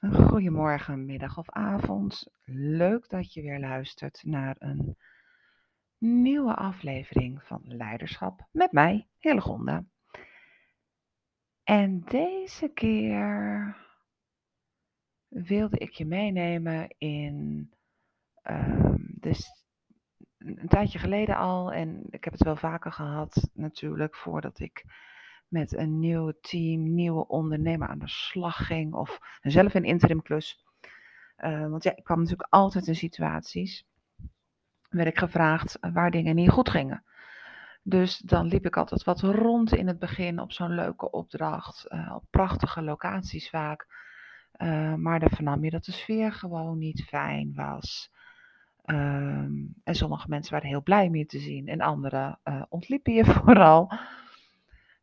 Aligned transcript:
Goedemorgen, 0.00 1.06
middag 1.06 1.38
of 1.38 1.50
avond. 1.50 2.26
Leuk 2.54 3.08
dat 3.08 3.32
je 3.32 3.42
weer 3.42 3.60
luistert 3.60 4.22
naar 4.24 4.56
een 4.58 4.96
nieuwe 5.98 6.54
aflevering 6.54 7.42
van 7.42 7.60
Leiderschap 7.64 8.48
met 8.52 8.72
mij, 8.72 9.08
Hillegonda. 9.18 9.84
En 11.64 12.00
deze 12.00 12.68
keer 12.68 13.76
wilde 15.28 15.78
ik 15.78 15.92
je 15.92 16.06
meenemen 16.06 16.94
in 16.98 17.70
ehm, 18.42 18.96
dus 18.98 19.64
een 20.38 20.68
tijdje 20.68 20.98
geleden 20.98 21.36
al, 21.36 21.72
en 21.72 22.06
ik 22.10 22.24
heb 22.24 22.32
het 22.32 22.42
wel 22.42 22.56
vaker 22.56 22.92
gehad 22.92 23.50
natuurlijk, 23.52 24.16
voordat 24.16 24.58
ik 24.58 24.84
met 25.48 25.76
een 25.76 25.98
nieuw 25.98 26.32
team, 26.40 26.94
nieuwe 26.94 27.26
ondernemer 27.26 27.88
aan 27.88 27.98
de 27.98 28.08
slag 28.08 28.66
ging 28.66 28.94
of 28.94 29.18
zelf 29.40 29.74
een 29.74 29.84
interim 29.84 30.22
klus. 30.22 30.64
Uh, 31.38 31.68
want 31.68 31.82
ja, 31.82 31.96
ik 31.96 32.04
kwam 32.04 32.18
natuurlijk 32.18 32.48
altijd 32.50 32.86
in 32.86 32.94
situaties, 32.94 33.86
werd 34.88 35.08
ik 35.08 35.18
gevraagd 35.18 35.78
waar 35.80 36.10
dingen 36.10 36.34
niet 36.34 36.50
goed 36.50 36.70
gingen. 36.70 37.02
Dus 37.82 38.18
dan 38.18 38.46
liep 38.46 38.66
ik 38.66 38.76
altijd 38.76 39.04
wat 39.04 39.20
rond 39.20 39.74
in 39.74 39.86
het 39.86 39.98
begin 39.98 40.40
op 40.40 40.52
zo'n 40.52 40.74
leuke 40.74 41.10
opdracht, 41.10 41.86
uh, 41.88 42.12
op 42.14 42.24
prachtige 42.30 42.82
locaties 42.82 43.50
vaak. 43.50 43.86
Uh, 44.56 44.94
maar 44.94 45.20
dan 45.20 45.30
vernam 45.30 45.64
je 45.64 45.70
dat 45.70 45.84
de 45.84 45.92
sfeer 45.92 46.32
gewoon 46.32 46.78
niet 46.78 47.04
fijn 47.04 47.52
was. 47.54 48.12
Um, 48.84 49.74
en 49.84 49.94
sommige 49.94 50.28
mensen 50.28 50.52
waren 50.52 50.68
heel 50.68 50.82
blij 50.82 51.10
mee 51.10 51.26
te 51.26 51.38
zien 51.38 51.68
en 51.68 51.80
anderen 51.80 52.38
ontliepen 52.68 53.12
je 53.12 53.24
vooral. 53.34 53.92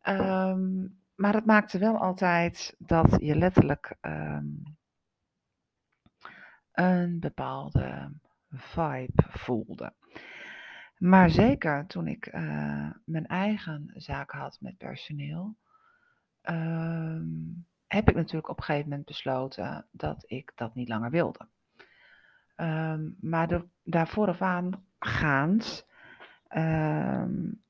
Um, 0.07 0.99
maar 1.15 1.33
het 1.33 1.45
maakte 1.45 1.77
wel 1.77 1.97
altijd 1.97 2.75
dat 2.77 3.15
je 3.19 3.35
letterlijk 3.35 3.95
um, 4.01 4.77
een 6.71 7.19
bepaalde 7.19 8.11
vibe 8.49 9.23
voelde. 9.29 9.93
Maar 10.97 11.29
zeker 11.29 11.85
toen 11.87 12.07
ik 12.07 12.33
uh, 12.33 12.89
mijn 13.05 13.27
eigen 13.27 13.91
zaak 13.95 14.31
had 14.31 14.57
met 14.61 14.77
personeel, 14.77 15.55
um, 16.41 17.67
heb 17.87 18.09
ik 18.09 18.15
natuurlijk 18.15 18.49
op 18.49 18.57
een 18.57 18.63
gegeven 18.63 18.89
moment 18.89 19.07
besloten 19.07 19.87
dat 19.91 20.23
ik 20.27 20.51
dat 20.55 20.75
niet 20.75 20.89
langer 20.89 21.09
wilde. 21.09 21.47
Maar 23.19 23.47
daar 23.83 24.07
um, 26.49 27.64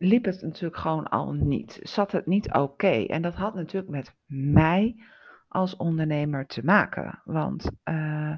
liep 0.00 0.24
het 0.24 0.42
natuurlijk 0.42 0.80
gewoon 0.80 1.08
al 1.08 1.32
niet. 1.32 1.78
Zat 1.82 2.12
het 2.12 2.26
niet 2.26 2.52
oké. 2.52 3.04
En 3.06 3.22
dat 3.22 3.34
had 3.34 3.54
natuurlijk 3.54 3.92
met 3.92 4.16
mij 4.26 5.04
als 5.48 5.76
ondernemer 5.76 6.46
te 6.46 6.64
maken. 6.64 7.22
Want 7.24 7.70
uh, 7.84 8.36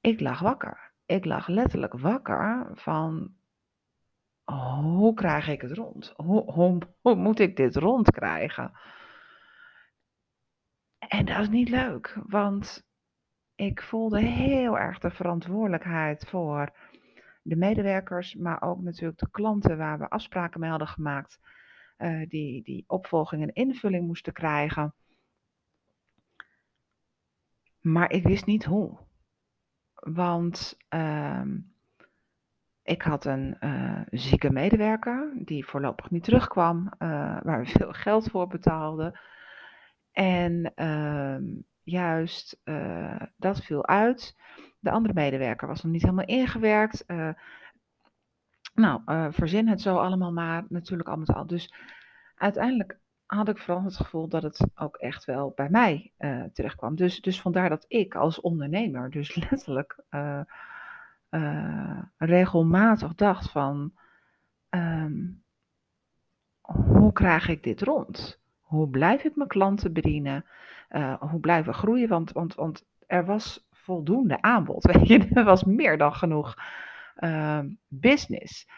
ik 0.00 0.20
lag 0.20 0.40
wakker. 0.40 0.92
Ik 1.06 1.24
lag 1.24 1.46
letterlijk 1.46 1.98
wakker 1.98 2.70
van 2.74 3.34
hoe 4.44 5.14
krijg 5.14 5.48
ik 5.48 5.60
het 5.60 5.72
rond? 5.72 6.12
Hoe, 6.16 6.52
hoe, 6.52 6.78
hoe 7.00 7.14
moet 7.14 7.38
ik 7.38 7.56
dit 7.56 7.76
rondkrijgen? 7.76 8.72
En 10.98 11.24
dat 11.24 11.38
is 11.38 11.48
niet 11.48 11.68
leuk, 11.68 12.18
want 12.26 12.86
ik 13.54 13.82
voelde 13.82 14.20
heel 14.20 14.78
erg 14.78 14.98
de 14.98 15.10
verantwoordelijkheid 15.10 16.28
voor 16.28 16.72
de 17.42 17.56
medewerkers, 17.56 18.34
maar 18.34 18.62
ook 18.62 18.82
natuurlijk 18.82 19.18
de 19.18 19.30
klanten 19.30 19.76
waar 19.76 19.98
we 19.98 20.08
afspraken 20.10 20.60
mee 20.60 20.70
hadden 20.70 20.88
gemaakt, 20.88 21.40
uh, 21.98 22.28
die, 22.28 22.62
die 22.62 22.84
opvolging 22.86 23.42
en 23.42 23.52
invulling 23.52 24.06
moesten 24.06 24.32
krijgen. 24.32 24.94
Maar 27.80 28.12
ik 28.12 28.22
wist 28.22 28.46
niet 28.46 28.64
hoe. 28.64 28.98
Want 29.94 30.76
uh, 30.90 31.42
ik 32.82 33.02
had 33.02 33.24
een 33.24 33.56
uh, 33.60 34.00
zieke 34.10 34.50
medewerker 34.50 35.32
die 35.34 35.66
voorlopig 35.66 36.10
niet 36.10 36.24
terugkwam, 36.24 36.84
uh, 36.86 36.88
waar 37.42 37.60
we 37.60 37.66
veel 37.78 37.92
geld 37.92 38.30
voor 38.30 38.46
betaalden. 38.46 39.20
En 40.12 40.72
ehm, 40.74 41.44
juist 41.82 42.60
dat 43.36 43.64
viel 43.64 43.86
uit. 43.86 44.36
De 44.82 44.90
andere 44.90 45.14
medewerker 45.14 45.68
was 45.68 45.82
nog 45.82 45.92
niet 45.92 46.02
helemaal 46.02 46.24
ingewerkt. 46.24 47.04
Uh, 47.06 47.28
nou, 48.74 49.00
uh, 49.06 49.26
verzin 49.30 49.68
het 49.68 49.80
zo 49.80 49.96
allemaal 49.96 50.32
maar, 50.32 50.64
natuurlijk 50.68 51.08
al 51.08 51.16
met 51.16 51.34
al. 51.34 51.46
Dus 51.46 51.74
uiteindelijk 52.34 52.98
had 53.26 53.48
ik 53.48 53.58
vooral 53.58 53.84
het 53.84 53.96
gevoel 53.96 54.28
dat 54.28 54.42
het 54.42 54.66
ook 54.74 54.96
echt 54.96 55.24
wel 55.24 55.52
bij 55.54 55.68
mij 55.70 56.12
uh, 56.18 56.44
terechtkwam. 56.52 56.96
Dus, 56.96 57.20
dus 57.20 57.40
vandaar 57.40 57.68
dat 57.68 57.84
ik 57.88 58.14
als 58.14 58.40
ondernemer 58.40 59.10
dus 59.10 59.34
letterlijk 59.50 60.04
regelmatig 62.16 63.14
dacht 63.14 63.50
van... 63.50 63.92
Um, 64.70 65.42
hoe 66.60 67.12
krijg 67.12 67.48
ik 67.48 67.62
dit 67.62 67.82
rond? 67.82 68.40
Hoe 68.60 68.88
blijf 68.88 69.24
ik 69.24 69.36
mijn 69.36 69.48
klanten 69.48 69.92
bedienen? 69.92 70.44
Hoe 71.18 71.40
blijven 71.40 71.74
groeien? 71.74 72.08
Want, 72.08 72.32
want, 72.32 72.54
want 72.54 72.86
er 73.06 73.24
was 73.24 73.66
voldoende 73.82 74.42
aanbod. 74.42 74.84
Weet 74.92 75.08
je, 75.08 75.28
er 75.32 75.44
was 75.44 75.64
meer 75.64 75.98
dan 75.98 76.14
genoeg 76.14 76.54
uh, 77.16 77.60
business. 77.88 78.68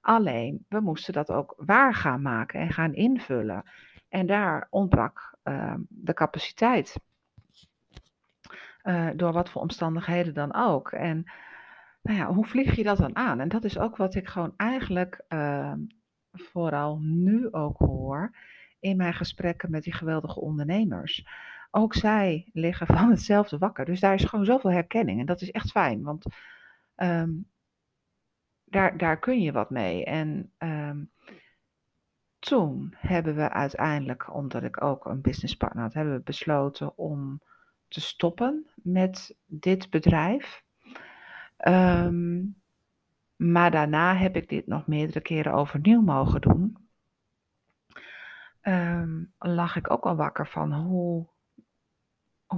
Alleen, 0.00 0.64
we 0.68 0.80
moesten 0.80 1.12
dat 1.12 1.30
ook 1.30 1.54
waar 1.56 1.94
gaan 1.94 2.22
maken 2.22 2.60
en 2.60 2.70
gaan 2.70 2.94
invullen. 2.94 3.64
En 4.08 4.26
daar 4.26 4.66
ontbrak 4.70 5.36
uh, 5.44 5.74
de 5.88 6.14
capaciteit. 6.14 6.96
Uh, 8.82 9.08
door 9.16 9.32
wat 9.32 9.48
voor 9.48 9.62
omstandigheden 9.62 10.34
dan 10.34 10.54
ook. 10.54 10.92
En 10.92 11.24
nou 12.02 12.18
ja, 12.18 12.32
hoe 12.32 12.46
vlieg 12.46 12.76
je 12.76 12.82
dat 12.82 12.96
dan 12.96 13.16
aan? 13.16 13.40
En 13.40 13.48
dat 13.48 13.64
is 13.64 13.78
ook 13.78 13.96
wat 13.96 14.14
ik 14.14 14.28
gewoon 14.28 14.52
eigenlijk 14.56 15.24
ehm, 15.28 15.78
vooral 16.32 16.98
nu 17.00 17.52
ook 17.52 17.78
hoor 17.78 18.36
in 18.80 18.96
mijn 18.96 19.14
gesprekken 19.14 19.70
met 19.70 19.82
die 19.82 19.94
geweldige 19.94 20.40
ondernemers 20.40 21.26
ook 21.74 21.94
zij 21.94 22.50
liggen 22.52 22.86
van 22.86 23.10
hetzelfde 23.10 23.58
wakker. 23.58 23.84
Dus 23.84 24.00
daar 24.00 24.14
is 24.14 24.24
gewoon 24.24 24.44
zoveel 24.44 24.70
herkenning. 24.70 25.20
En 25.20 25.26
dat 25.26 25.40
is 25.40 25.50
echt 25.50 25.70
fijn, 25.70 26.02
want 26.02 26.26
um, 26.96 27.50
daar, 28.64 28.96
daar 28.98 29.18
kun 29.18 29.40
je 29.40 29.52
wat 29.52 29.70
mee. 29.70 30.04
En 30.04 30.52
um, 30.58 31.10
toen 32.38 32.94
hebben 32.96 33.34
we 33.34 33.50
uiteindelijk, 33.50 34.34
omdat 34.34 34.62
ik 34.62 34.82
ook 34.82 35.04
een 35.04 35.20
businesspartner 35.20 35.82
had, 35.82 35.94
hebben 35.94 36.14
we 36.14 36.22
besloten 36.22 36.98
om 36.98 37.40
te 37.88 38.00
stoppen 38.00 38.66
met 38.74 39.36
dit 39.46 39.90
bedrijf. 39.90 40.62
Um, 41.66 42.62
maar 43.36 43.70
daarna 43.70 44.16
heb 44.16 44.36
ik 44.36 44.48
dit 44.48 44.66
nog 44.66 44.86
meerdere 44.86 45.20
keren 45.20 45.52
overnieuw 45.52 46.00
mogen 46.00 46.40
doen. 46.40 46.88
Um, 48.62 49.32
lag 49.38 49.76
ik 49.76 49.90
ook 49.90 50.04
al 50.04 50.16
wakker 50.16 50.48
van 50.48 50.72
hoe 50.72 51.32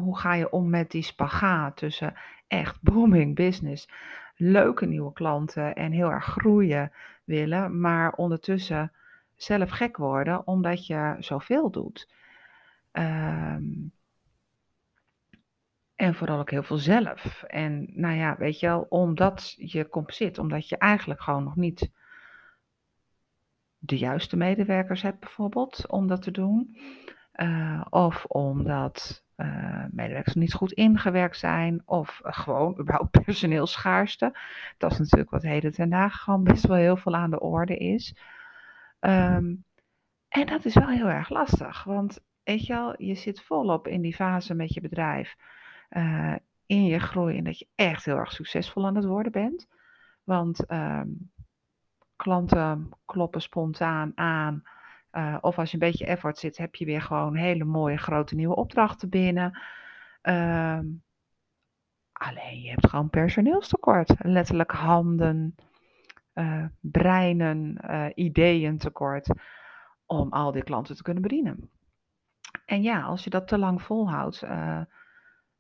hoe 0.01 0.19
ga 0.19 0.35
je 0.35 0.51
om 0.51 0.71
met 0.71 0.91
die 0.91 1.03
spagaat 1.03 1.77
tussen 1.77 2.15
echt 2.47 2.83
booming 2.83 3.35
business, 3.35 3.89
leuke 4.37 4.87
nieuwe 4.87 5.13
klanten 5.13 5.75
en 5.75 5.93
heel 5.93 6.11
erg 6.11 6.25
groeien 6.25 6.93
willen, 7.25 7.81
maar 7.81 8.13
ondertussen 8.13 8.93
zelf 9.35 9.71
gek 9.71 9.97
worden 9.97 10.47
omdat 10.47 10.87
je 10.87 11.17
zoveel 11.19 11.71
doet. 11.71 12.09
Um, 12.93 13.93
en 15.97 16.15
vooral 16.15 16.39
ook 16.39 16.51
heel 16.51 16.63
veel 16.63 16.79
zelf. 16.79 17.43
En 17.43 17.89
nou 17.95 18.15
ja, 18.15 18.37
weet 18.39 18.61
je 18.61 18.67
wel, 18.67 18.87
omdat 18.89 19.55
je 19.59 19.89
compenseert, 19.89 20.39
omdat 20.39 20.69
je 20.69 20.79
eigenlijk 20.79 21.21
gewoon 21.21 21.45
nog 21.45 21.57
niet 21.57 21.91
de 23.79 23.99
juiste 23.99 24.37
medewerkers 24.37 25.03
hebt, 25.03 25.21
bijvoorbeeld, 25.21 25.87
om 25.89 26.07
dat 26.07 26.23
te 26.23 26.31
doen. 26.31 26.77
Uh, 27.35 27.85
of 27.91 28.25
omdat 28.25 29.25
uh, 29.37 29.85
medewerkers 29.91 30.35
niet 30.35 30.55
goed 30.55 30.73
ingewerkt 30.73 31.39
zijn 31.39 31.83
of 31.85 32.21
gewoon 32.23 32.77
überhaupt 32.81 33.25
personeelschaarste. 33.25 34.39
Dat 34.79 34.93
is 34.93 34.99
natuurlijk 34.99 35.31
wat 35.31 35.43
heden 35.43 35.73
ten 35.73 35.91
dagen 35.91 36.19
gewoon 36.19 36.45
best 36.45 36.67
wel 36.67 36.77
heel 36.77 36.97
veel 36.97 37.15
aan 37.15 37.31
de 37.31 37.41
orde 37.41 37.77
is. 37.77 38.17
Um, 39.01 39.65
en 40.29 40.47
dat 40.47 40.65
is 40.65 40.75
wel 40.75 40.89
heel 40.89 41.09
erg 41.09 41.29
lastig, 41.29 41.85
want 41.85 42.21
weet 42.43 42.67
je 42.67 42.73
wel, 42.73 43.03
je 43.03 43.15
zit 43.15 43.43
volop 43.43 43.89
in 43.89 44.01
die 44.01 44.15
fase 44.15 44.55
met 44.55 44.75
je 44.75 44.81
bedrijf, 44.81 45.37
uh, 45.91 46.35
in 46.67 46.85
je 46.85 46.99
groei 46.99 47.39
en 47.39 47.45
dat 47.45 47.59
je 47.59 47.67
echt 47.75 48.05
heel 48.05 48.17
erg 48.17 48.33
succesvol 48.33 48.87
aan 48.87 48.97
het 48.97 49.05
worden 49.05 49.33
bent. 49.33 49.69
Want 50.25 50.71
um, 50.73 51.31
klanten 52.17 52.89
kloppen 53.05 53.43
spontaan 53.43 54.13
aan. 54.15 54.63
Uh, 55.17 55.37
of 55.41 55.59
als 55.59 55.71
je 55.71 55.75
een 55.75 55.89
beetje 55.89 56.07
effort 56.07 56.39
zit, 56.39 56.57
heb 56.57 56.75
je 56.75 56.85
weer 56.85 57.03
gewoon 57.03 57.35
hele 57.35 57.65
mooie 57.65 57.97
grote 57.97 58.35
nieuwe 58.35 58.57
opdrachten 58.57 59.09
binnen. 59.09 59.61
Uh, 60.23 60.79
alleen 62.13 62.61
je 62.61 62.71
hebt 62.71 62.89
gewoon 62.89 63.11
personeelstekort. 63.11 64.15
Letterlijk 64.19 64.71
handen, 64.71 65.55
uh, 66.35 66.65
breinen, 66.81 67.79
uh, 67.91 68.07
ideeën 68.15 68.79
tekort. 68.79 69.29
om 70.07 70.33
al 70.33 70.53
die 70.53 70.63
klanten 70.63 70.97
te 70.97 71.03
kunnen 71.03 71.23
bedienen. 71.23 71.71
En 72.65 72.83
ja, 72.83 73.03
als 73.03 73.25
je 73.25 73.31
dat 73.31 73.49
te 73.49 73.59
lang 73.59 73.83
volhoudt, 73.83 74.43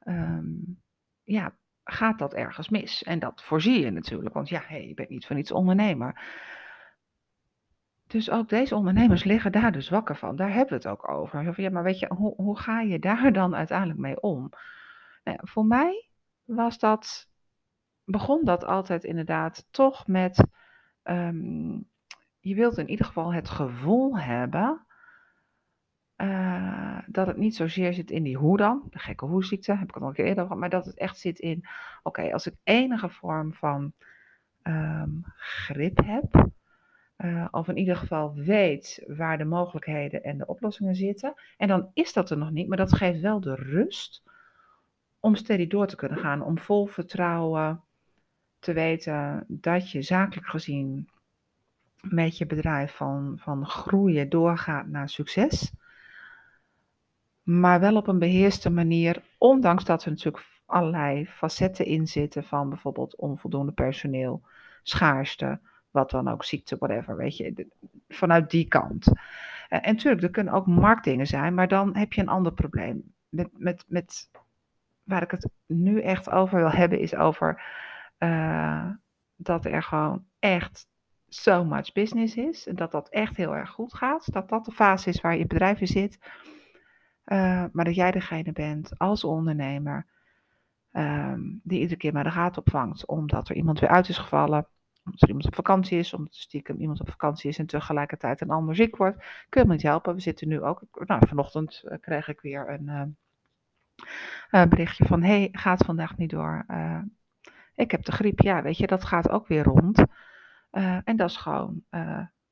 um, 0.04 0.82
ja, 1.22 1.56
gaat 1.84 2.18
dat 2.18 2.34
ergens 2.34 2.68
mis. 2.68 3.02
En 3.02 3.18
dat 3.18 3.42
voorzie 3.42 3.80
je 3.80 3.90
natuurlijk, 3.90 4.34
want 4.34 4.48
ja, 4.48 4.62
je 4.68 4.94
bent 4.94 5.08
niet 5.08 5.26
van 5.26 5.36
iets 5.36 5.52
ondernemer. 5.52 6.20
Dus 8.06 8.30
ook 8.30 8.48
deze 8.48 8.74
ondernemers 8.74 9.24
liggen 9.24 9.52
daar 9.52 9.72
dus 9.72 9.88
wakker 9.88 10.16
van. 10.16 10.36
Daar 10.36 10.52
hebben 10.52 10.68
we 10.68 10.74
het 10.74 10.86
ook 10.86 11.08
over. 11.08 11.60
Ja, 11.60 11.70
maar 11.70 11.82
weet 11.82 11.98
je, 11.98 12.14
hoe, 12.14 12.34
hoe 12.36 12.58
ga 12.58 12.80
je 12.80 12.98
daar 12.98 13.32
dan 13.32 13.54
uiteindelijk 13.54 13.98
mee 13.98 14.20
om? 14.20 14.50
Nou, 15.24 15.38
voor 15.42 15.64
mij 15.66 16.08
was 16.44 16.78
dat, 16.78 17.28
begon 18.04 18.44
dat 18.44 18.64
altijd 18.64 19.04
inderdaad 19.04 19.66
toch 19.70 20.06
met, 20.06 20.46
um, 21.04 21.88
je 22.40 22.54
wilt 22.54 22.78
in 22.78 22.90
ieder 22.90 23.06
geval 23.06 23.32
het 23.32 23.48
gevoel 23.48 24.18
hebben 24.18 24.86
uh, 26.16 26.98
dat 27.06 27.26
het 27.26 27.36
niet 27.36 27.56
zozeer 27.56 27.94
zit 27.94 28.10
in 28.10 28.22
die 28.22 28.36
hoe 28.36 28.56
dan, 28.56 28.82
de 28.90 28.98
gekke 28.98 29.24
hoe-ziekte, 29.24 29.72
heb 29.72 29.88
ik 29.88 29.94
het 29.94 30.02
al 30.02 30.08
een 30.08 30.14
keer 30.14 30.24
eerder 30.24 30.42
gehad, 30.42 30.58
maar 30.58 30.70
dat 30.70 30.86
het 30.86 30.98
echt 30.98 31.18
zit 31.18 31.38
in, 31.38 31.64
oké, 32.02 32.32
als 32.32 32.46
ik 32.46 32.54
enige 32.62 33.08
vorm 33.08 33.54
van 33.54 33.92
um, 34.62 35.22
grip 35.36 36.04
heb, 36.04 36.48
uh, 37.18 37.48
of 37.50 37.68
in 37.68 37.76
ieder 37.76 37.96
geval 37.96 38.34
weet 38.34 39.04
waar 39.06 39.38
de 39.38 39.44
mogelijkheden 39.44 40.22
en 40.22 40.38
de 40.38 40.46
oplossingen 40.46 40.94
zitten, 40.94 41.34
en 41.56 41.68
dan 41.68 41.90
is 41.94 42.12
dat 42.12 42.30
er 42.30 42.38
nog 42.38 42.50
niet, 42.50 42.68
maar 42.68 42.76
dat 42.76 42.92
geeft 42.92 43.20
wel 43.20 43.40
de 43.40 43.54
rust 43.54 44.22
om 45.20 45.34
steady 45.34 45.66
door 45.66 45.86
te 45.86 45.96
kunnen 45.96 46.18
gaan, 46.18 46.42
om 46.42 46.58
vol 46.58 46.86
vertrouwen 46.86 47.80
te 48.58 48.72
weten 48.72 49.44
dat 49.48 49.90
je 49.90 50.02
zakelijk 50.02 50.46
gezien 50.46 51.08
met 52.00 52.38
je 52.38 52.46
bedrijf 52.46 52.96
van, 52.96 53.34
van 53.38 53.66
groeien 53.66 54.28
doorgaat 54.28 54.86
naar 54.86 55.08
succes. 55.08 55.72
Maar 57.42 57.80
wel 57.80 57.96
op 57.96 58.06
een 58.06 58.18
beheerste 58.18 58.70
manier, 58.70 59.22
ondanks 59.38 59.84
dat 59.84 60.04
er 60.04 60.10
natuurlijk 60.10 60.44
allerlei 60.66 61.26
facetten 61.26 61.84
in 61.84 62.06
zitten 62.06 62.44
van 62.44 62.68
bijvoorbeeld 62.68 63.16
onvoldoende 63.16 63.72
personeel, 63.72 64.42
schaarste, 64.82 65.60
wat 65.96 66.10
dan 66.10 66.28
ook, 66.28 66.44
ziekte, 66.44 66.76
whatever, 66.76 67.16
weet 67.16 67.36
je, 67.36 67.66
vanuit 68.08 68.50
die 68.50 68.68
kant. 68.68 69.12
En, 69.68 69.82
en 69.82 69.94
natuurlijk, 69.94 70.22
er 70.22 70.30
kunnen 70.30 70.54
ook 70.54 70.66
marktdingen 70.66 71.26
zijn, 71.26 71.54
maar 71.54 71.68
dan 71.68 71.96
heb 71.96 72.12
je 72.12 72.20
een 72.20 72.28
ander 72.28 72.52
probleem. 72.52 73.14
Met, 73.28 73.48
met, 73.52 73.84
met, 73.88 74.30
waar 75.02 75.22
ik 75.22 75.30
het 75.30 75.48
nu 75.66 76.00
echt 76.00 76.30
over 76.30 76.58
wil 76.58 76.70
hebben, 76.70 77.00
is 77.00 77.14
over 77.14 77.62
uh, 78.18 78.88
dat 79.36 79.64
er 79.64 79.82
gewoon 79.82 80.24
echt 80.38 80.86
so 81.28 81.64
much 81.64 81.92
business 81.92 82.36
is. 82.36 82.66
En 82.66 82.76
dat 82.76 82.90
dat 82.90 83.08
echt 83.08 83.36
heel 83.36 83.56
erg 83.56 83.70
goed 83.70 83.94
gaat. 83.94 84.32
Dat 84.32 84.48
dat 84.48 84.64
de 84.64 84.72
fase 84.72 85.08
is 85.08 85.20
waar 85.20 85.36
je 85.36 85.46
bedrijf 85.46 85.80
in 85.80 85.86
zit. 85.86 86.18
Uh, 87.26 87.64
maar 87.72 87.84
dat 87.84 87.94
jij 87.94 88.10
degene 88.10 88.52
bent 88.52 88.98
als 88.98 89.24
ondernemer 89.24 90.06
um, 90.92 91.60
die 91.62 91.80
iedere 91.80 91.96
keer 91.96 92.12
maar 92.12 92.24
de 92.24 92.30
gaten 92.30 92.58
opvangt 92.58 93.06
omdat 93.06 93.48
er 93.48 93.56
iemand 93.56 93.80
weer 93.80 93.88
uit 93.88 94.08
is 94.08 94.18
gevallen, 94.18 94.66
er 95.14 95.28
iemand 95.28 95.46
op 95.46 95.54
vakantie 95.54 95.98
is, 95.98 96.14
omdat 96.14 96.34
stiekem 96.34 96.80
iemand 96.80 97.00
op 97.00 97.10
vakantie 97.10 97.50
is 97.50 97.58
en 97.58 97.66
tegelijkertijd 97.66 98.40
een 98.40 98.50
ander 98.50 98.74
ziek 98.74 98.96
wordt. 98.96 99.16
Kun 99.48 99.60
je 99.60 99.66
me 99.66 99.74
niet 99.74 99.82
helpen? 99.82 100.14
We 100.14 100.20
zitten 100.20 100.48
nu 100.48 100.62
ook, 100.62 100.82
nou 100.92 101.26
vanochtend 101.26 101.82
uh, 101.84 101.98
kreeg 102.00 102.28
ik 102.28 102.40
weer 102.40 102.70
een 102.70 103.16
uh, 104.50 104.66
berichtje 104.66 105.04
van, 105.04 105.22
hey, 105.22 105.48
gaat 105.52 105.84
vandaag 105.84 106.16
niet 106.16 106.30
door. 106.30 106.66
ik 107.74 107.90
heb 107.90 108.04
de 108.04 108.12
griep, 108.12 108.40
ja 108.40 108.62
weet 108.62 108.78
je, 108.78 108.86
dat 108.86 109.04
gaat 109.04 109.30
ook 109.30 109.46
weer 109.46 109.64
rond. 109.64 110.02
en 111.04 111.16
dat 111.16 111.30
is 111.30 111.36
gewoon 111.36 111.84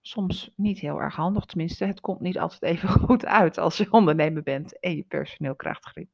soms 0.07 0.53
niet 0.57 0.79
heel 0.79 1.01
erg 1.01 1.15
handig. 1.15 1.45
Tenminste, 1.45 1.85
het 1.85 2.01
komt 2.01 2.21
niet 2.21 2.39
altijd 2.39 2.63
even 2.63 2.89
goed 3.09 3.27
uit 3.27 3.59
als 3.59 3.77
je 3.77 3.93
ondernemer 3.93 4.43
bent 4.43 4.79
en 4.79 4.97
je 4.97 5.03
personeel 5.03 5.55
krijgt 5.55 5.85
griep. 5.85 6.11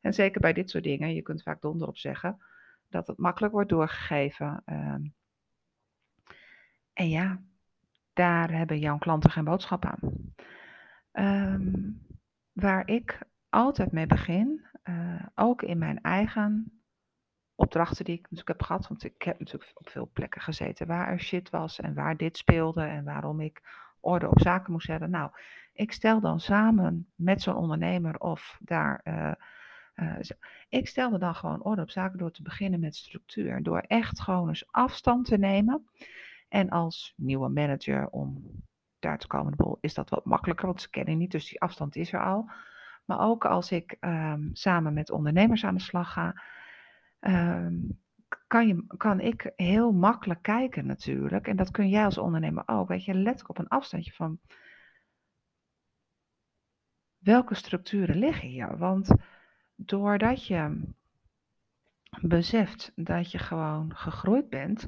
En 0.00 0.14
zeker 0.14 0.40
bij 0.40 0.52
dit 0.52 0.70
soort 0.70 0.84
dingen, 0.84 1.14
je 1.14 1.22
kunt 1.22 1.42
vaak 1.42 1.60
donder 1.60 1.88
op 1.88 1.98
zeggen, 1.98 2.42
dat 2.88 3.06
het 3.06 3.18
makkelijk 3.18 3.52
wordt 3.52 3.68
doorgegeven. 3.68 4.62
En 6.92 7.08
ja, 7.08 7.42
daar 8.12 8.50
hebben 8.50 8.78
jouw 8.78 8.98
klanten 8.98 9.30
geen 9.30 9.44
boodschap 9.44 9.84
aan. 9.84 10.34
Ehm, 11.12 11.90
waar 12.52 12.88
ik 12.88 13.18
altijd 13.48 13.92
mee 13.92 14.06
begin, 14.06 14.64
uh, 14.84 15.26
ook 15.34 15.62
in 15.62 15.78
mijn 15.78 16.00
eigen 16.00 16.80
opdrachten 17.54 18.04
die 18.04 18.14
ik 18.14 18.22
natuurlijk 18.22 18.48
heb 18.48 18.62
gehad. 18.62 18.88
Want 18.88 19.04
ik 19.04 19.22
heb 19.22 19.38
natuurlijk 19.38 19.70
op 19.74 19.88
veel 19.88 20.10
plekken 20.12 20.40
gezeten 20.40 20.86
waar 20.86 21.08
er 21.08 21.20
shit 21.20 21.50
was 21.50 21.80
en 21.80 21.94
waar 21.94 22.16
dit 22.16 22.36
speelde 22.36 22.82
en 22.82 23.04
waarom 23.04 23.40
ik 23.40 23.62
orde 24.00 24.28
op 24.28 24.40
zaken 24.40 24.72
moest 24.72 24.86
zetten. 24.86 25.10
Nou, 25.10 25.30
ik 25.72 25.92
stel 25.92 26.20
dan 26.20 26.40
samen 26.40 27.12
met 27.14 27.42
zo'n 27.42 27.56
ondernemer 27.56 28.18
of 28.18 28.58
daar. 28.60 29.00
Uh, 29.04 29.32
uh, 29.94 30.18
ik 30.68 30.88
stelde 30.88 31.18
dan 31.18 31.34
gewoon 31.34 31.62
orde 31.62 31.82
op 31.82 31.90
zaken 31.90 32.18
door 32.18 32.30
te 32.30 32.42
beginnen 32.42 32.80
met 32.80 32.96
structuur. 32.96 33.62
Door 33.62 33.80
echt 33.80 34.20
gewoon 34.20 34.48
eens 34.48 34.72
afstand 34.72 35.26
te 35.26 35.38
nemen. 35.38 35.88
En 36.52 36.68
als 36.68 37.12
nieuwe 37.16 37.48
manager 37.48 38.08
om 38.08 38.42
daar 38.98 39.18
te 39.18 39.26
komen, 39.26 39.78
is 39.80 39.94
dat 39.94 40.10
wat 40.10 40.24
makkelijker, 40.24 40.66
want 40.66 40.80
ze 40.80 40.90
kennen 40.90 41.18
niet, 41.18 41.30
dus 41.30 41.48
die 41.48 41.60
afstand 41.60 41.96
is 41.96 42.12
er 42.12 42.24
al. 42.24 42.50
Maar 43.04 43.20
ook 43.20 43.44
als 43.44 43.70
ik 43.70 43.96
um, 44.00 44.50
samen 44.52 44.92
met 44.92 45.10
ondernemers 45.10 45.64
aan 45.64 45.74
de 45.74 45.80
slag 45.80 46.12
ga, 46.12 46.42
um, 47.20 48.00
kan, 48.46 48.66
je, 48.66 48.84
kan 48.96 49.20
ik 49.20 49.52
heel 49.56 49.92
makkelijk 49.92 50.42
kijken 50.42 50.86
natuurlijk. 50.86 51.46
En 51.46 51.56
dat 51.56 51.70
kun 51.70 51.88
jij 51.88 52.04
als 52.04 52.18
ondernemer 52.18 52.62
ook. 52.66 52.88
Weet 52.88 53.04
je, 53.04 53.14
let 53.14 53.48
op 53.48 53.58
een 53.58 53.68
afstandje 53.68 54.12
van 54.12 54.38
welke 57.18 57.54
structuren 57.54 58.16
liggen 58.16 58.48
hier. 58.48 58.78
Want 58.78 59.14
doordat 59.74 60.46
je 60.46 60.80
beseft 62.20 62.92
dat 62.94 63.30
je 63.30 63.38
gewoon 63.38 63.96
gegroeid 63.96 64.48
bent 64.48 64.86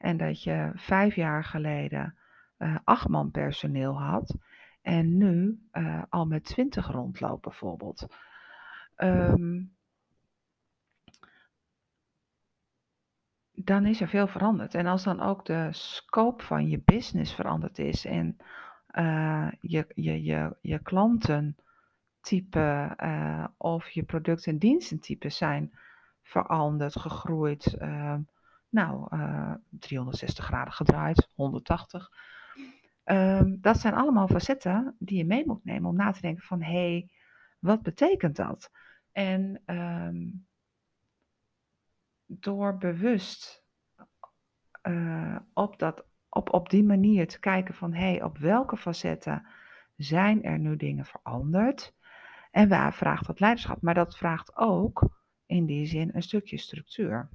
en 0.00 0.16
dat 0.16 0.42
je 0.42 0.70
vijf 0.74 1.14
jaar 1.14 1.44
geleden 1.44 2.14
uh, 2.58 2.76
acht 2.84 3.08
man 3.08 3.30
personeel 3.30 4.00
had 4.00 4.36
en 4.82 5.16
nu 5.16 5.60
uh, 5.72 6.02
al 6.08 6.26
met 6.26 6.44
twintig 6.44 6.86
rondloopt 6.86 7.42
bijvoorbeeld. 7.42 8.06
Um, 8.96 9.72
dan 13.52 13.86
is 13.86 14.00
er 14.00 14.08
veel 14.08 14.26
veranderd. 14.26 14.74
En 14.74 14.86
als 14.86 15.04
dan 15.04 15.20
ook 15.20 15.44
de 15.44 15.68
scope 15.70 16.44
van 16.44 16.68
je 16.68 16.82
business 16.84 17.34
veranderd 17.34 17.78
is 17.78 18.04
en 18.04 18.36
uh, 18.92 19.48
je, 19.60 19.86
je, 19.94 20.22
je, 20.22 20.56
je 20.60 20.78
klantentype 20.78 21.56
uh, 23.02 23.44
of 23.56 23.90
je 23.90 24.02
product- 24.02 24.46
en 24.46 24.58
dienstentype 24.58 25.28
zijn 25.28 25.72
veranderd, 26.22 26.98
gegroeid, 26.98 27.76
nou, 28.70 29.08
360 29.68 30.44
graden 30.44 30.72
gedraaid, 30.72 31.28
180. 31.34 32.10
Um, 33.04 33.58
dat 33.60 33.78
zijn 33.78 33.94
allemaal 33.94 34.28
facetten 34.28 34.96
die 34.98 35.18
je 35.18 35.24
mee 35.24 35.46
moet 35.46 35.64
nemen 35.64 35.88
om 35.88 35.96
na 35.96 36.10
te 36.10 36.20
denken 36.20 36.44
van, 36.44 36.62
hé, 36.62 36.72
hey, 36.72 37.10
wat 37.58 37.82
betekent 37.82 38.36
dat? 38.36 38.70
En 39.12 39.62
um, 39.66 40.46
door 42.26 42.76
bewust 42.76 43.64
uh, 44.82 45.36
op, 45.52 45.78
dat, 45.78 46.04
op, 46.28 46.52
op 46.52 46.70
die 46.70 46.84
manier 46.84 47.28
te 47.28 47.40
kijken 47.40 47.74
van 47.74 47.92
hé, 47.92 48.10
hey, 48.10 48.22
op 48.22 48.38
welke 48.38 48.76
facetten 48.76 49.46
zijn 49.96 50.42
er 50.42 50.58
nu 50.58 50.76
dingen 50.76 51.04
veranderd? 51.04 51.94
En 52.50 52.68
waar 52.68 52.94
vraagt 52.94 53.26
dat 53.26 53.40
leiderschap? 53.40 53.82
Maar 53.82 53.94
dat 53.94 54.16
vraagt 54.16 54.56
ook 54.56 55.08
in 55.46 55.66
die 55.66 55.86
zin 55.86 56.10
een 56.12 56.22
stukje 56.22 56.58
structuur. 56.58 57.28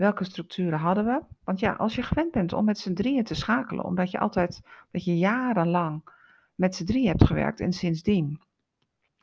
Welke 0.00 0.24
structuren 0.24 0.78
hadden 0.78 1.04
we? 1.04 1.22
Want 1.44 1.60
ja, 1.60 1.72
als 1.72 1.94
je 1.94 2.02
gewend 2.02 2.30
bent 2.30 2.52
om 2.52 2.64
met 2.64 2.78
z'n 2.78 2.92
drieën 2.92 3.24
te 3.24 3.34
schakelen, 3.34 3.84
omdat 3.84 4.10
je 4.10 4.18
altijd, 4.18 4.60
dat 4.90 5.04
je 5.04 5.18
jarenlang 5.18 6.02
met 6.54 6.74
z'n 6.74 6.84
drieën 6.84 7.08
hebt 7.08 7.24
gewerkt 7.24 7.60
en 7.60 7.72
sindsdien, 7.72 8.40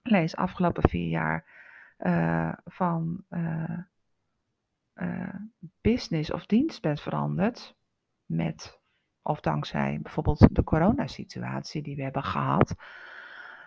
lees 0.01 0.35
afgelopen 0.35 0.89
vier 0.89 1.07
jaar, 1.07 1.45
uh, 1.99 2.53
van 2.65 3.23
uh, 3.29 3.79
uh, 4.95 5.35
business 5.81 6.31
of 6.31 6.45
dienst 6.45 6.81
bent 6.81 7.01
veranderd 7.01 7.75
met 8.25 8.79
of 9.21 9.39
dankzij 9.39 9.99
bijvoorbeeld 10.01 10.55
de 10.55 10.63
coronasituatie 10.63 11.81
die 11.81 11.95
we 11.95 12.03
hebben 12.03 12.23
gehad, 12.23 12.75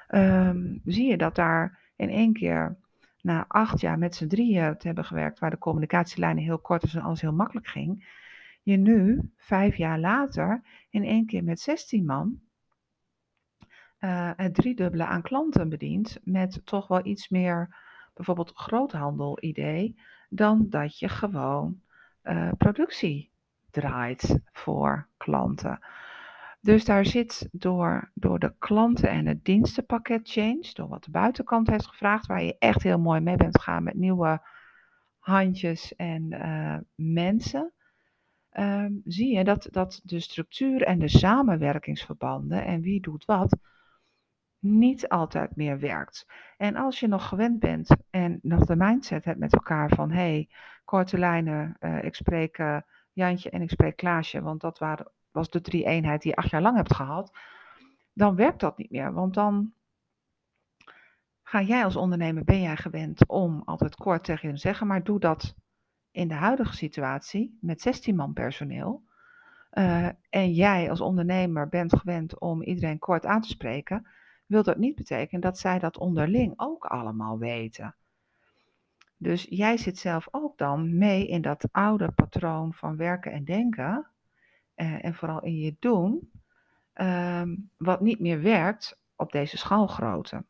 um, 0.08 0.80
zie 0.84 1.08
je 1.08 1.16
dat 1.16 1.34
daar 1.34 1.78
in 1.96 2.10
één 2.10 2.32
keer 2.32 2.76
na 3.22 3.44
acht 3.48 3.80
jaar 3.80 3.98
met 3.98 4.14
z'n 4.14 4.26
drieën 4.26 4.76
te 4.76 4.86
hebben 4.86 5.04
gewerkt, 5.04 5.38
waar 5.38 5.50
de 5.50 5.58
communicatielijnen 5.58 6.44
heel 6.44 6.58
kort 6.58 6.82
is 6.82 6.94
en 6.94 7.02
alles 7.02 7.20
heel 7.20 7.32
makkelijk 7.32 7.66
ging, 7.66 8.18
je 8.62 8.76
nu, 8.76 9.30
vijf 9.36 9.76
jaar 9.76 9.98
later, 9.98 10.62
in 10.90 11.04
één 11.04 11.26
keer 11.26 11.44
met 11.44 11.60
16 11.60 12.04
man 12.04 12.40
uh, 14.00 14.30
het 14.36 14.54
driedubbele 14.54 15.04
aan 15.04 15.22
klanten 15.22 15.68
bedient, 15.68 16.18
met 16.22 16.60
toch 16.64 16.88
wel 16.88 17.06
iets 17.06 17.28
meer 17.28 17.76
bijvoorbeeld 18.14 18.52
groothandel 18.54 19.38
idee, 19.40 19.98
dan 20.28 20.66
dat 20.68 20.98
je 20.98 21.08
gewoon 21.08 21.80
uh, 22.22 22.50
productie 22.58 23.30
draait 23.70 24.40
voor 24.52 25.08
klanten. 25.16 25.80
Dus 26.60 26.84
daar 26.84 27.06
zit 27.06 27.48
door, 27.52 28.10
door 28.14 28.38
de 28.38 28.54
klanten 28.58 29.08
en 29.08 29.26
het 29.26 29.44
dienstenpakket 29.44 30.30
change, 30.30 30.70
door 30.72 30.88
wat 30.88 31.04
de 31.04 31.10
buitenkant 31.10 31.66
heeft 31.66 31.86
gevraagd, 31.86 32.26
waar 32.26 32.42
je 32.42 32.58
echt 32.58 32.82
heel 32.82 32.98
mooi 32.98 33.20
mee 33.20 33.36
bent 33.36 33.56
gegaan 33.56 33.82
met 33.82 33.94
nieuwe 33.94 34.40
handjes 35.18 35.94
en 35.94 36.32
uh, 36.32 36.76
mensen, 36.94 37.72
um, 38.52 39.00
zie 39.04 39.36
je 39.36 39.44
dat, 39.44 39.68
dat 39.70 40.00
de 40.04 40.20
structuur 40.20 40.82
en 40.82 40.98
de 40.98 41.08
samenwerkingsverbanden 41.08 42.64
en 42.64 42.80
wie 42.80 43.00
doet 43.00 43.24
wat 43.24 43.58
niet 44.58 45.08
altijd 45.08 45.56
meer 45.56 45.78
werkt. 45.78 46.26
En 46.56 46.76
als 46.76 47.00
je 47.00 47.08
nog 47.08 47.28
gewend 47.28 47.58
bent 47.58 47.96
en 48.10 48.38
nog 48.42 48.64
de 48.64 48.76
mindset 48.76 49.24
hebt 49.24 49.38
met 49.38 49.52
elkaar 49.52 49.88
van 49.88 50.10
hé, 50.10 50.16
hey, 50.16 50.48
korte 50.84 51.18
lijnen, 51.18 51.76
uh, 51.80 52.04
ik 52.04 52.14
spreek 52.14 52.58
uh, 52.58 52.80
Jantje 53.12 53.50
en 53.50 53.62
ik 53.62 53.70
spreek 53.70 53.96
Klaasje, 53.96 54.42
want 54.42 54.60
dat 54.60 54.78
waren, 54.78 55.10
was 55.32 55.50
de 55.50 55.60
drie 55.60 55.84
eenheid 55.84 56.22
die 56.22 56.30
je 56.30 56.36
acht 56.36 56.50
jaar 56.50 56.62
lang 56.62 56.76
hebt 56.76 56.94
gehad, 56.94 57.38
dan 58.12 58.36
werkt 58.36 58.60
dat 58.60 58.78
niet 58.78 58.90
meer. 58.90 59.12
Want 59.12 59.34
dan 59.34 59.72
ga 61.42 61.62
jij 61.62 61.84
als 61.84 61.96
ondernemer, 61.96 62.44
ben 62.44 62.60
jij 62.60 62.76
gewend 62.76 63.28
om 63.28 63.62
altijd 63.64 63.94
kort 63.94 64.24
tegen 64.24 64.48
je 64.48 64.54
te 64.54 64.60
zeggen, 64.60 64.86
maar 64.86 65.02
doe 65.02 65.20
dat 65.20 65.54
in 66.10 66.28
de 66.28 66.34
huidige 66.34 66.74
situatie 66.74 67.58
met 67.60 67.80
16 67.80 68.16
man 68.16 68.32
personeel. 68.32 69.08
Uh, 69.72 70.08
en 70.30 70.52
jij 70.52 70.90
als 70.90 71.00
ondernemer 71.00 71.68
bent 71.68 71.96
gewend 71.98 72.38
om 72.38 72.62
iedereen 72.62 72.98
kort 72.98 73.26
aan 73.26 73.40
te 73.40 73.48
spreken, 73.48 74.06
wil 74.46 74.62
dat 74.62 74.76
niet 74.76 74.94
betekenen 74.94 75.40
dat 75.40 75.58
zij 75.58 75.78
dat 75.78 75.98
onderling 75.98 76.52
ook 76.56 76.84
allemaal 76.84 77.38
weten. 77.38 77.94
Dus 79.16 79.46
jij 79.48 79.76
zit 79.76 79.98
zelf 79.98 80.28
ook 80.30 80.58
dan 80.58 80.98
mee 80.98 81.28
in 81.28 81.42
dat 81.42 81.68
oude 81.72 82.12
patroon 82.12 82.74
van 82.74 82.96
werken 82.96 83.32
en 83.32 83.44
denken, 83.44 84.06
uh, 84.80 85.04
en 85.04 85.14
vooral 85.14 85.42
in 85.42 85.58
je 85.58 85.76
doen, 85.78 86.30
uh, 86.94 87.42
wat 87.76 88.00
niet 88.00 88.20
meer 88.20 88.42
werkt 88.42 89.00
op 89.16 89.32
deze 89.32 89.56
schaalgrootte. 89.56 90.44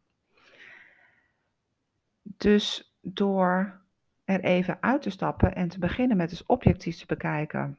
Dus 2.23 2.95
door 3.01 3.81
er 4.25 4.41
even 4.41 4.79
uit 4.81 5.03
te 5.03 5.11
stappen 5.11 5.55
en 5.55 5.69
te 5.69 5.79
beginnen 5.79 6.17
met 6.17 6.31
eens 6.31 6.47
objectief 6.47 6.97
te 6.97 7.07
bekijken. 7.07 7.79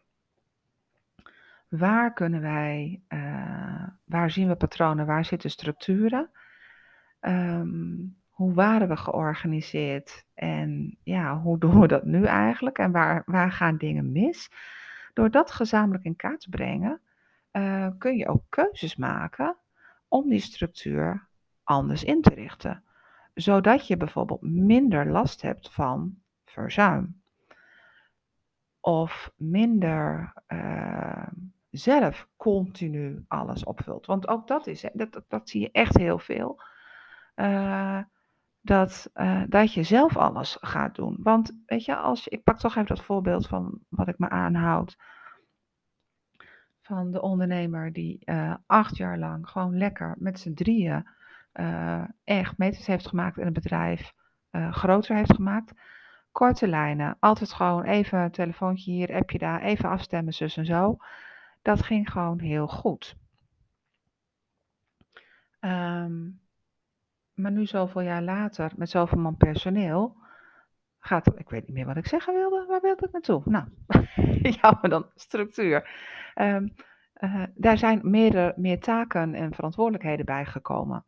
Waar 1.68 2.14
kunnen 2.14 2.42
wij, 2.42 3.02
uh, 3.10 3.88
waar 4.04 4.32
zien 4.32 4.48
we 4.48 4.56
patronen, 4.56 5.06
waar 5.06 5.26
zitten 5.26 5.50
structuren? 5.50 6.30
Um, 7.22 8.20
hoe 8.30 8.54
waren 8.54 8.88
we 8.88 8.98
georganiseerd 8.98 10.26
en 10.34 10.98
ja, 11.04 11.40
hoe 11.40 11.58
doen 11.58 11.80
we 11.80 11.88
dat 11.88 12.04
nu 12.04 12.26
eigenlijk 12.26 12.78
en 12.78 12.92
waar, 12.92 13.24
waar 13.26 13.52
gaan 13.52 13.78
dingen 13.78 14.12
mis? 14.12 14.50
Door 15.14 15.32
dat 15.32 15.52
gezamenlijk 15.52 16.04
in 16.04 16.16
kaart 16.16 16.40
te 16.40 16.50
brengen, 16.50 17.02
uh, 17.52 17.88
kun 17.98 18.18
je 18.18 18.28
ook 18.28 18.44
keuzes 18.50 18.96
maken 18.96 19.58
om 20.08 20.30
die 20.30 20.40
structuur 20.40 21.28
anders 21.64 22.04
in 22.04 22.22
te 22.22 22.34
richten 22.34 22.84
zodat 23.34 23.88
je 23.88 23.98
bijvoorbeeld 23.98 24.42
minder 24.42 25.12
last 25.12 25.42
hebt 25.42 25.74
van 25.74 26.16
verzuim. 26.46 27.22
Of 28.80 29.32
minder 29.36 30.34
uh, 30.48 31.28
zelf 31.70 32.28
continu 32.38 33.26
alles 33.28 33.64
opvult. 33.64 34.06
Want 34.06 34.28
ook 34.28 34.48
dat 34.48 34.68
is, 34.68 34.86
dat, 34.94 35.12
dat, 35.12 35.24
dat 35.28 35.50
zie 35.50 35.62
je 35.62 35.72
echt 35.72 35.98
heel 35.98 36.20
veel. 36.20 36.62
Uh, 37.36 38.02
dat, 38.62 39.10
uh, 39.16 39.44
dat 39.48 39.74
je 39.74 39.84
zelf 39.84 40.18
alles 40.18 40.58
gaat 40.60 40.96
doen. 40.96 41.18
Want 41.20 41.62
weet 41.66 41.86
je, 41.86 41.96
als 41.96 42.28
ik 42.28 42.44
pak 42.44 42.60
toch 42.60 42.76
even 42.76 42.96
dat 42.96 43.04
voorbeeld 43.04 43.48
van 43.48 43.80
wat 43.90 44.08
ik 44.08 44.20
me 44.20 44.30
aanhoud. 44.30 44.98
Van 46.82 47.12
de 47.12 47.22
ondernemer 47.22 47.94
die 47.94 48.32
acht 48.66 48.98
jaar 48.98 49.18
lang 49.18 49.50
gewoon 49.50 49.78
lekker 49.78 50.16
met 50.20 50.40
z'n 50.40 50.54
drieën 50.54 51.08
uh, 51.54 52.04
echt 52.24 52.58
meters 52.58 52.88
heeft 52.88 53.08
gemaakt 53.08 53.38
en 53.38 53.46
het 53.46 53.54
bedrijf 53.54 54.14
groter 54.52 55.16
heeft 55.16 55.34
gemaakt. 55.34 55.74
Korte 56.32 56.68
lijnen, 56.68 57.18
altijd 57.20 57.54
gewoon 57.54 57.84
even 57.84 58.20
een 58.20 58.32
telefoontje 58.32 58.92
hier, 58.92 59.16
appje 59.16 59.38
daar, 59.38 59.62
even 59.62 59.90
afstemmen, 59.90 60.34
zus 60.34 60.58
en 60.58 60.66
zo. 60.66 60.98
Dat 61.62 61.84
ging 61.84 62.12
gewoon 62.12 62.40
heel 62.40 62.68
goed. 62.68 63.16
Um, 65.60 66.41
maar 67.42 67.52
nu 67.52 67.66
zoveel 67.66 68.02
jaar 68.02 68.22
later, 68.22 68.72
met 68.76 68.90
zoveel 68.90 69.20
man 69.20 69.38
personeel, 69.38 70.18
gaat, 71.00 71.40
ik 71.40 71.50
weet 71.50 71.68
niet 71.68 71.76
meer 71.76 71.86
wat 71.86 71.98
ik 71.98 72.08
zeggen 72.08 72.34
wilde, 72.34 72.66
waar 72.68 72.82
wilde 72.82 73.06
ik 73.06 73.12
naartoe? 73.12 73.42
Nou, 73.46 73.66
jammer 74.62 74.90
dan, 74.90 75.06
structuur. 75.16 75.90
Um, 76.36 76.74
uh, 77.20 77.44
daar 77.56 77.78
zijn 77.78 78.00
meer, 78.04 78.54
meer 78.56 78.80
taken 78.80 79.34
en 79.34 79.54
verantwoordelijkheden 79.54 80.26
bijgekomen. 80.26 81.06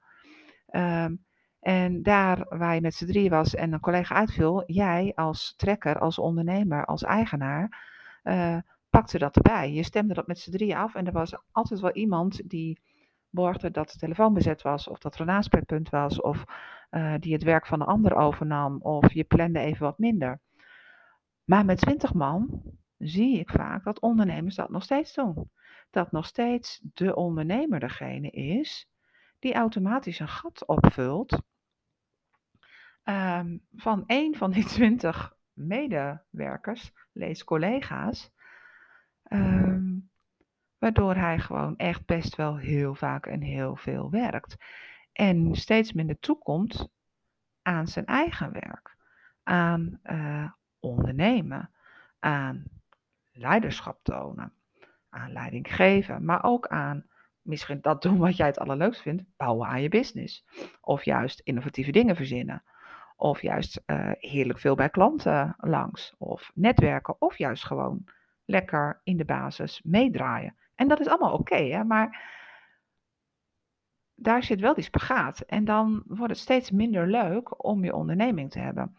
Um, 0.72 1.26
en 1.60 2.04
daar 2.04 2.46
waar 2.50 2.76
je 2.76 2.82
met 2.82 2.94
z'n 2.94 3.06
drie 3.06 3.30
was 3.30 3.56
en 3.56 3.74
een 3.74 3.80
collega 3.80 4.16
uitviel, 4.16 4.64
jij 4.66 5.12
als 5.16 5.54
trekker, 5.58 6.00
als 6.00 6.20
ondernemer, 6.20 6.86
als 6.86 7.04
eigenaar, 7.04 7.90
uh, 8.24 8.58
pakte 8.90 9.18
dat 9.18 9.36
erbij. 9.36 9.74
Je 9.74 9.84
stemde 9.84 10.14
dat 10.14 10.28
met 10.28 10.40
z'n 10.40 10.52
drie 10.52 10.78
af 10.78 10.96
en 10.96 11.06
er 11.06 11.12
was 11.12 11.36
altijd 11.52 11.80
wel 11.80 11.92
iemand 11.92 12.50
die 12.50 12.82
borgde 13.34 13.72
dat 13.72 13.92
de 13.92 13.98
telefoon 13.98 14.34
bezet 14.34 14.62
was, 14.62 14.88
of 14.88 15.00
dat 15.00 15.16
er 15.16 15.22
een 15.22 15.30
aanspreekpunt 15.30 15.90
was, 15.90 16.22
of 16.22 16.44
uh, 16.92 17.14
die 17.20 17.34
het 17.34 17.44
werk 17.44 17.66
van 17.66 17.80
de 17.80 17.86
ander 17.86 18.16
overnam, 18.16 18.82
of 18.82 19.14
je 19.14 19.24
plande 19.24 19.60
even 19.60 19.86
wat 19.86 19.98
minder. 19.98 20.40
Maar 21.44 21.66
met 21.66 21.78
twintig 21.78 22.14
man 22.14 22.62
zie 22.98 23.40
ik 23.40 23.50
vaak 23.50 23.84
dat 23.84 24.00
ondernemers 24.00 24.56
dat 24.56 24.70
nog 24.70 24.84
steeds 24.84 25.14
doen. 25.14 25.50
Dat 25.90 26.12
nog 26.12 26.26
steeds 26.26 26.82
de 26.94 27.16
ondernemer 27.16 27.80
degene 27.80 28.30
is 28.30 28.90
die 29.40 29.54
automatisch 29.54 30.20
een 30.20 30.28
gat 30.28 30.66
opvult 30.66 31.42
um, 33.04 33.62
van 33.76 34.04
een 34.08 34.36
van 34.36 34.52
die 34.52 34.66
twintig 34.76 35.36
medewerkers, 35.54 36.92
lees 37.12 37.44
collega's, 37.44 38.32
um, 39.30 40.12
waardoor 40.84 41.16
hij 41.16 41.40
gewoon 41.40 41.78
echt 41.78 42.06
best 42.06 42.36
wel 42.36 42.58
heel 42.58 42.96
vaak 42.96 43.26
en 43.26 43.42
heel 43.42 43.76
veel 43.76 44.10
werkt. 44.10 44.58
En 45.14 45.56
steeds 45.56 45.94
minder 45.94 46.20
toekomt 46.20 46.90
aan 47.62 47.88
zijn 47.88 48.06
eigen 48.06 48.52
werk, 48.52 48.96
aan 49.44 50.00
uh, 50.04 50.52
ondernemen, 50.80 51.70
aan 52.20 52.64
leiderschap 53.32 54.00
tonen, 54.02 54.54
aan 55.10 55.32
leiding 55.32 55.76
geven, 55.76 56.26
maar 56.26 56.44
ook 56.44 56.68
aan 56.68 57.06
misschien 57.42 57.82
dat 57.82 58.02
doen 58.02 58.18
wat 58.18 58.38
jij 58.38 58.48
het 58.48 58.60
allerleukst 58.60 59.02
vindt, 59.02 59.24
bouwen 59.38 59.68
aan 59.68 59.82
je 59.82 59.90
business. 59.90 60.46
Of 60.82 61.06
juist 61.06 61.40
innovatieve 61.40 61.92
dingen 61.92 62.16
verzinnen. 62.16 62.64
Of 63.16 63.42
juist 63.42 63.84
uh, 63.86 64.12
heerlijk 64.18 64.60
veel 64.60 64.76
bij 64.76 64.90
klanten 64.90 65.56
langs. 65.58 66.16
Of 66.18 66.52
netwerken. 66.54 67.22
Of 67.22 67.38
juist 67.38 67.66
gewoon 67.66 68.04
lekker 68.46 69.02
in 69.04 69.18
de 69.18 69.26
basis 69.26 69.82
meedraaien. 69.84 70.56
En 70.76 70.88
dat 70.88 71.00
is 71.00 71.08
allemaal 71.08 71.34
oké, 71.34 71.84
maar 71.84 72.32
daar 74.16 74.44
zit 74.44 74.60
wel 74.60 74.74
die 74.74 74.84
spagaat. 74.84 75.40
En 75.40 75.66
dan 75.66 76.04
wordt 76.08 76.34
het 76.34 76.42
steeds 76.42 76.72
minder 76.72 77.08
leuk 77.08 77.64
om 77.64 77.84
je 77.84 77.96
onderneming 77.96 78.52
te 78.52 78.60
hebben. 78.60 78.98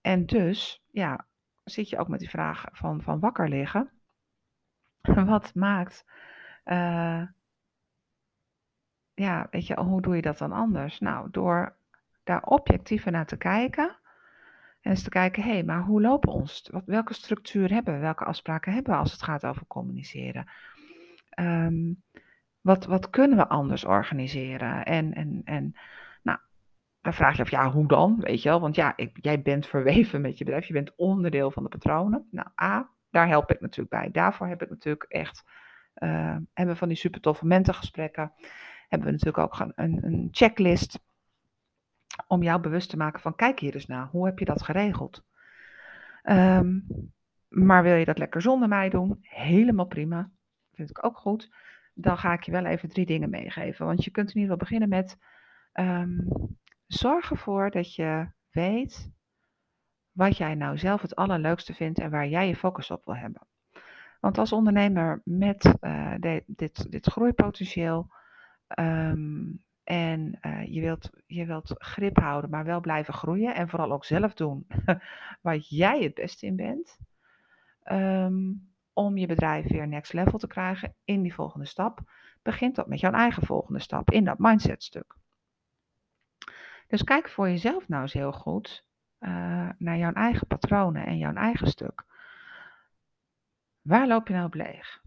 En 0.00 0.26
dus, 0.26 0.84
ja, 0.90 1.26
zit 1.64 1.88
je 1.88 1.98
ook 1.98 2.08
met 2.08 2.20
die 2.20 2.30
vraag 2.30 2.64
van, 2.72 3.02
van 3.02 3.20
wakker 3.20 3.48
liggen. 3.48 3.90
Wat 5.26 5.54
maakt 5.54 6.04
uh, 6.64 7.22
ja, 9.14 9.46
weet 9.50 9.66
je, 9.66 9.80
hoe 9.80 10.02
doe 10.02 10.16
je 10.16 10.22
dat 10.22 10.38
dan 10.38 10.52
anders? 10.52 11.00
Nou, 11.00 11.28
door 11.30 11.76
daar 12.22 12.42
objectiever 12.42 13.12
naar 13.12 13.26
te 13.26 13.36
kijken. 13.36 13.96
En 14.80 14.90
eens 14.90 15.02
te 15.02 15.10
kijken, 15.10 15.42
hé, 15.42 15.50
hey, 15.50 15.64
maar 15.64 15.82
hoe 15.82 16.00
lopen 16.00 16.32
ons? 16.32 16.68
Wat, 16.72 16.82
welke 16.86 17.14
structuur 17.14 17.70
hebben 17.70 17.94
we? 17.94 18.00
Welke 18.00 18.24
afspraken 18.24 18.72
hebben 18.72 18.92
we 18.92 18.98
als 18.98 19.12
het 19.12 19.22
gaat 19.22 19.46
over 19.46 19.66
communiceren? 19.66 20.48
Um, 21.40 22.02
wat, 22.60 22.84
wat 22.84 23.10
kunnen 23.10 23.36
we 23.36 23.48
anders 23.48 23.84
organiseren? 23.84 24.84
En, 24.84 25.14
en, 25.14 25.40
en 25.44 25.76
nou, 26.22 26.38
dan 27.00 27.12
vraag 27.14 27.36
je 27.36 27.42
af, 27.42 27.50
ja, 27.50 27.70
hoe 27.70 27.86
dan? 27.86 28.20
Weet 28.20 28.42
je 28.42 28.48
wel? 28.48 28.60
Want 28.60 28.74
ja, 28.74 28.96
ik, 28.96 29.18
jij 29.20 29.42
bent 29.42 29.66
verweven 29.66 30.20
met 30.20 30.38
je 30.38 30.44
bedrijf. 30.44 30.66
Je 30.66 30.72
bent 30.72 30.92
onderdeel 30.96 31.50
van 31.50 31.62
de 31.62 31.68
patronen. 31.68 32.28
Nou, 32.30 32.48
A, 32.62 32.88
daar 33.10 33.28
help 33.28 33.50
ik 33.50 33.60
natuurlijk 33.60 33.90
bij. 33.90 34.10
Daarvoor 34.10 34.46
heb 34.46 34.62
ik 34.62 34.70
natuurlijk 34.70 35.04
echt, 35.08 35.44
uh, 35.98 36.36
hebben 36.52 36.76
van 36.76 36.88
die 36.88 36.96
super 36.96 37.20
toffe 37.20 37.46
mentorgesprekken 37.46 38.32
hebben 38.88 39.06
we 39.06 39.24
natuurlijk 39.24 39.38
ook 39.38 39.72
een, 39.74 40.04
een 40.04 40.28
checklist 40.30 41.00
om 42.26 42.42
jou 42.42 42.60
bewust 42.60 42.90
te 42.90 42.96
maken 42.96 43.20
van 43.20 43.34
kijk 43.34 43.58
hier 43.58 43.74
eens 43.74 43.86
naar, 43.86 44.08
hoe 44.10 44.26
heb 44.26 44.38
je 44.38 44.44
dat 44.44 44.62
geregeld? 44.62 45.24
Um, 46.22 46.86
maar 47.48 47.82
wil 47.82 47.94
je 47.94 48.04
dat 48.04 48.18
lekker 48.18 48.42
zonder 48.42 48.68
mij 48.68 48.88
doen? 48.88 49.18
Helemaal 49.20 49.86
prima, 49.86 50.30
vind 50.74 50.90
ik 50.90 51.04
ook 51.04 51.16
goed. 51.16 51.54
Dan 51.94 52.18
ga 52.18 52.32
ik 52.32 52.42
je 52.42 52.52
wel 52.52 52.64
even 52.64 52.88
drie 52.88 53.06
dingen 53.06 53.30
meegeven. 53.30 53.86
Want 53.86 54.04
je 54.04 54.10
kunt 54.10 54.28
in 54.28 54.40
ieder 54.40 54.52
geval 54.52 54.68
beginnen 54.68 54.88
met 54.88 55.18
um, 55.72 56.28
zorg 56.86 57.30
ervoor 57.30 57.70
dat 57.70 57.94
je 57.94 58.28
weet 58.50 59.12
wat 60.12 60.36
jij 60.36 60.54
nou 60.54 60.78
zelf 60.78 61.02
het 61.02 61.16
allerleukste 61.16 61.74
vindt 61.74 61.98
en 61.98 62.10
waar 62.10 62.28
jij 62.28 62.48
je 62.48 62.56
focus 62.56 62.90
op 62.90 63.04
wil 63.04 63.16
hebben. 63.16 63.46
Want 64.20 64.38
als 64.38 64.52
ondernemer 64.52 65.20
met 65.24 65.74
uh, 65.80 66.14
dit, 66.46 66.90
dit 66.90 67.06
groeipotentieel 67.06 68.12
ehm, 68.66 69.42
en 69.84 70.38
uh, 70.40 70.66
je, 70.66 70.80
wilt, 70.80 71.10
je 71.26 71.46
wilt 71.46 71.74
grip 71.74 72.18
houden, 72.18 72.50
maar 72.50 72.64
wel 72.64 72.80
blijven 72.80 73.14
groeien 73.14 73.54
en 73.54 73.68
vooral 73.68 73.92
ook 73.92 74.04
zelf 74.04 74.34
doen 74.34 74.66
waar 75.42 75.56
jij 75.56 76.02
het 76.02 76.14
beste 76.14 76.46
in 76.46 76.56
bent, 76.56 76.98
um, 77.92 78.73
om 78.94 79.16
je 79.16 79.26
bedrijf 79.26 79.68
weer 79.68 79.88
next 79.88 80.12
level 80.12 80.38
te 80.38 80.46
krijgen 80.46 80.94
in 81.04 81.22
die 81.22 81.34
volgende 81.34 81.66
stap, 81.66 82.00
begint 82.42 82.74
dat 82.74 82.86
met 82.86 83.00
jouw 83.00 83.12
eigen 83.12 83.46
volgende 83.46 83.80
stap 83.80 84.10
in 84.10 84.24
dat 84.24 84.38
mindset 84.38 84.82
stuk. 84.82 85.16
Dus 86.86 87.04
kijk 87.04 87.28
voor 87.28 87.48
jezelf 87.48 87.88
nou 87.88 88.02
eens 88.02 88.12
heel 88.12 88.32
goed 88.32 88.84
uh, 89.20 89.68
naar 89.78 89.96
jouw 89.96 90.12
eigen 90.12 90.46
patronen 90.46 91.06
en 91.06 91.18
jouw 91.18 91.34
eigen 91.34 91.66
stuk. 91.66 92.04
Waar 93.80 94.06
loop 94.06 94.28
je 94.28 94.34
nou 94.34 94.46
op 94.46 94.54
leeg? 94.54 95.02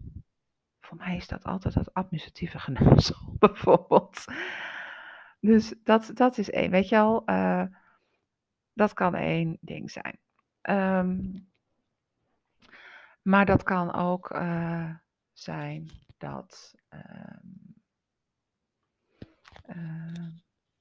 Voor 0.80 0.96
mij 0.96 1.16
is 1.16 1.28
dat 1.28 1.44
altijd 1.44 1.74
dat 1.74 1.94
administratieve 1.94 2.58
geneuzel, 2.58 3.34
bijvoorbeeld. 3.38 4.24
Dus 5.40 5.74
dat, 5.84 6.10
dat 6.14 6.38
is 6.38 6.50
één, 6.50 6.70
weet 6.70 6.88
je 6.88 6.98
al, 6.98 7.22
uh, 7.26 7.64
dat 8.72 8.92
kan 8.92 9.14
één 9.14 9.58
ding 9.60 9.90
zijn. 9.90 10.18
Um, 10.62 11.48
maar 13.28 13.46
dat 13.46 13.62
kan 13.62 13.94
ook 13.94 14.30
uh, 14.30 14.90
zijn 15.32 15.88
dat 16.18 16.74
uh, 16.90 17.36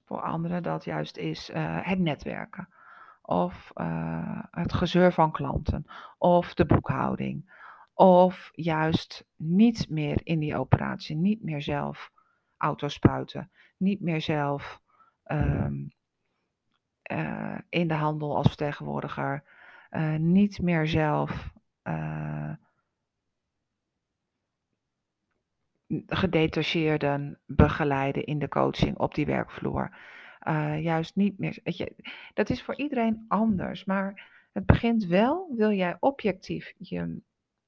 voor 0.03 0.21
anderen 0.21 0.63
dat 0.63 0.83
juist 0.83 1.17
is 1.17 1.49
het 1.81 1.99
netwerken. 1.99 2.69
Of 3.21 3.71
het 4.51 4.73
gezeur 4.73 5.13
van 5.13 5.31
klanten. 5.31 5.85
Of 6.17 6.53
de 6.53 6.65
boekhouding. 6.65 7.55
Of 7.93 8.51
juist 8.53 9.25
niet 9.35 9.89
meer 9.89 10.19
in 10.23 10.39
die 10.39 10.57
operatie, 10.57 11.15
niet 11.15 11.43
meer 11.43 11.61
zelf 11.61 12.11
autospuiten, 12.57 13.51
niet 13.77 14.01
meer 14.01 14.21
zelf 14.21 14.81
uh, 15.25 15.67
in 17.69 17.87
de 17.87 17.93
handel 17.93 18.35
als 18.35 18.47
vertegenwoordiger, 18.47 19.43
niet 20.17 20.61
meer 20.61 20.87
zelf 20.87 21.55
uh, 21.87 22.53
gedetacheerden 26.07 27.39
begeleiden 27.45 28.23
in 28.25 28.39
de 28.39 28.47
coaching 28.47 28.97
op 28.97 29.15
die 29.15 29.25
werkvloer. 29.25 29.97
juist 30.79 31.15
niet 31.15 31.39
meer. 31.39 31.59
Weet 31.63 31.77
je, 31.77 31.95
dat 32.33 32.49
is 32.49 32.63
voor 32.63 32.75
iedereen 32.75 33.25
anders, 33.27 33.85
maar 33.85 34.29
het 34.51 34.65
begint 34.65 35.05
wel, 35.05 35.53
wil 35.55 35.71
jij 35.71 35.97
objectief 35.99 36.73
je 36.77 37.21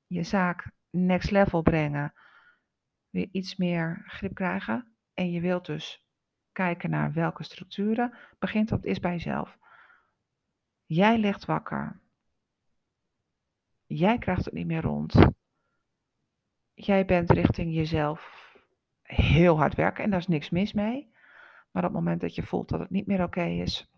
je 0.07 0.23
zaak 0.23 0.71
next 0.89 1.31
level 1.31 1.61
brengen, 1.61 2.13
weer 3.09 3.27
iets 3.31 3.55
meer 3.55 4.03
grip 4.05 4.33
krijgen. 4.33 4.93
En 5.13 5.31
je 5.31 5.41
wilt 5.41 5.65
dus 5.65 6.05
kijken 6.51 6.89
naar 6.89 7.13
welke 7.13 7.43
structuren, 7.43 8.17
begint 8.39 8.69
dat 8.69 8.85
is 8.85 8.99
bij 8.99 9.11
jezelf. 9.11 9.57
Jij 10.85 11.17
ligt 11.17 11.45
wakker. 11.45 11.99
Jij 13.91 14.17
krijgt 14.17 14.45
het 14.45 14.53
niet 14.53 14.67
meer 14.67 14.81
rond. 14.81 15.15
Jij 16.73 17.05
bent 17.05 17.31
richting 17.31 17.73
jezelf 17.73 18.53
heel 19.01 19.57
hard 19.57 19.75
werken 19.75 20.03
en 20.03 20.09
daar 20.09 20.19
is 20.19 20.27
niks 20.27 20.49
mis 20.49 20.73
mee. 20.73 21.11
Maar 21.71 21.83
op 21.83 21.89
het 21.89 21.99
moment 21.99 22.21
dat 22.21 22.35
je 22.35 22.43
voelt 22.43 22.69
dat 22.69 22.79
het 22.79 22.89
niet 22.89 23.07
meer 23.07 23.23
oké 23.23 23.43
is, 23.43 23.89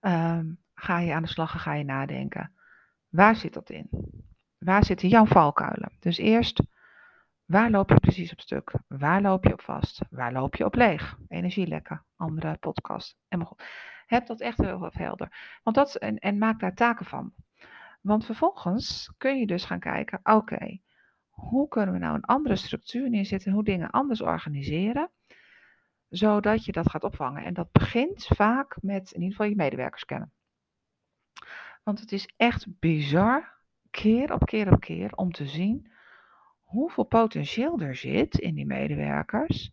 um, 0.00 0.58
ga 0.74 0.98
je 0.98 1.14
aan 1.14 1.22
de 1.22 1.28
slag 1.28 1.52
en 1.52 1.60
ga 1.60 1.74
je 1.74 1.84
nadenken. 1.84 2.52
Waar 3.08 3.36
zit 3.36 3.54
dat 3.54 3.70
in? 3.70 3.88
waar 4.58 4.84
zitten 4.84 5.08
jouw 5.08 5.26
valkuilen? 5.26 5.92
Dus 6.00 6.18
eerst, 6.18 6.62
waar 7.44 7.70
loop 7.70 7.88
je 7.88 8.00
precies 8.00 8.32
op 8.32 8.40
stuk? 8.40 8.72
Waar 8.88 9.22
loop 9.22 9.44
je 9.44 9.52
op 9.52 9.60
vast? 9.60 10.00
Waar 10.10 10.32
loop 10.32 10.56
je 10.56 10.64
op 10.64 10.74
leeg? 10.74 11.18
Energielekken, 11.28 12.04
andere 12.16 12.56
podcast. 12.56 13.16
En 13.28 13.48
heb 14.06 14.26
dat 14.26 14.40
echt 14.40 14.58
heel 14.58 14.90
helder. 14.92 15.58
Want 15.62 15.76
dat, 15.76 15.94
en, 15.94 16.18
en 16.18 16.38
maak 16.38 16.60
daar 16.60 16.74
taken 16.74 17.06
van. 17.06 17.32
Want 18.04 18.24
vervolgens 18.24 19.12
kun 19.18 19.38
je 19.38 19.46
dus 19.46 19.64
gaan 19.64 19.80
kijken, 19.80 20.20
oké, 20.22 20.78
hoe 21.28 21.68
kunnen 21.68 21.94
we 21.94 22.00
nou 22.00 22.14
een 22.14 22.24
andere 22.24 22.56
structuur 22.56 23.10
neerzetten, 23.10 23.52
hoe 23.52 23.64
dingen 23.64 23.90
anders 23.90 24.20
organiseren, 24.20 25.10
zodat 26.08 26.64
je 26.64 26.72
dat 26.72 26.90
gaat 26.90 27.04
opvangen. 27.04 27.44
En 27.44 27.54
dat 27.54 27.72
begint 27.72 28.26
vaak 28.26 28.76
met 28.82 29.10
in 29.10 29.20
ieder 29.20 29.36
geval 29.36 29.50
je 29.50 29.56
medewerkers 29.56 30.04
kennen. 30.04 30.32
Want 31.82 32.00
het 32.00 32.12
is 32.12 32.32
echt 32.36 32.78
bizar 32.78 33.58
keer 33.90 34.32
op 34.32 34.44
keer 34.44 34.72
op 34.72 34.80
keer 34.80 35.12
om 35.14 35.32
te 35.32 35.46
zien 35.46 35.92
hoeveel 36.62 37.04
potentieel 37.04 37.80
er 37.80 37.96
zit 37.96 38.38
in 38.38 38.54
die 38.54 38.66
medewerkers 38.66 39.72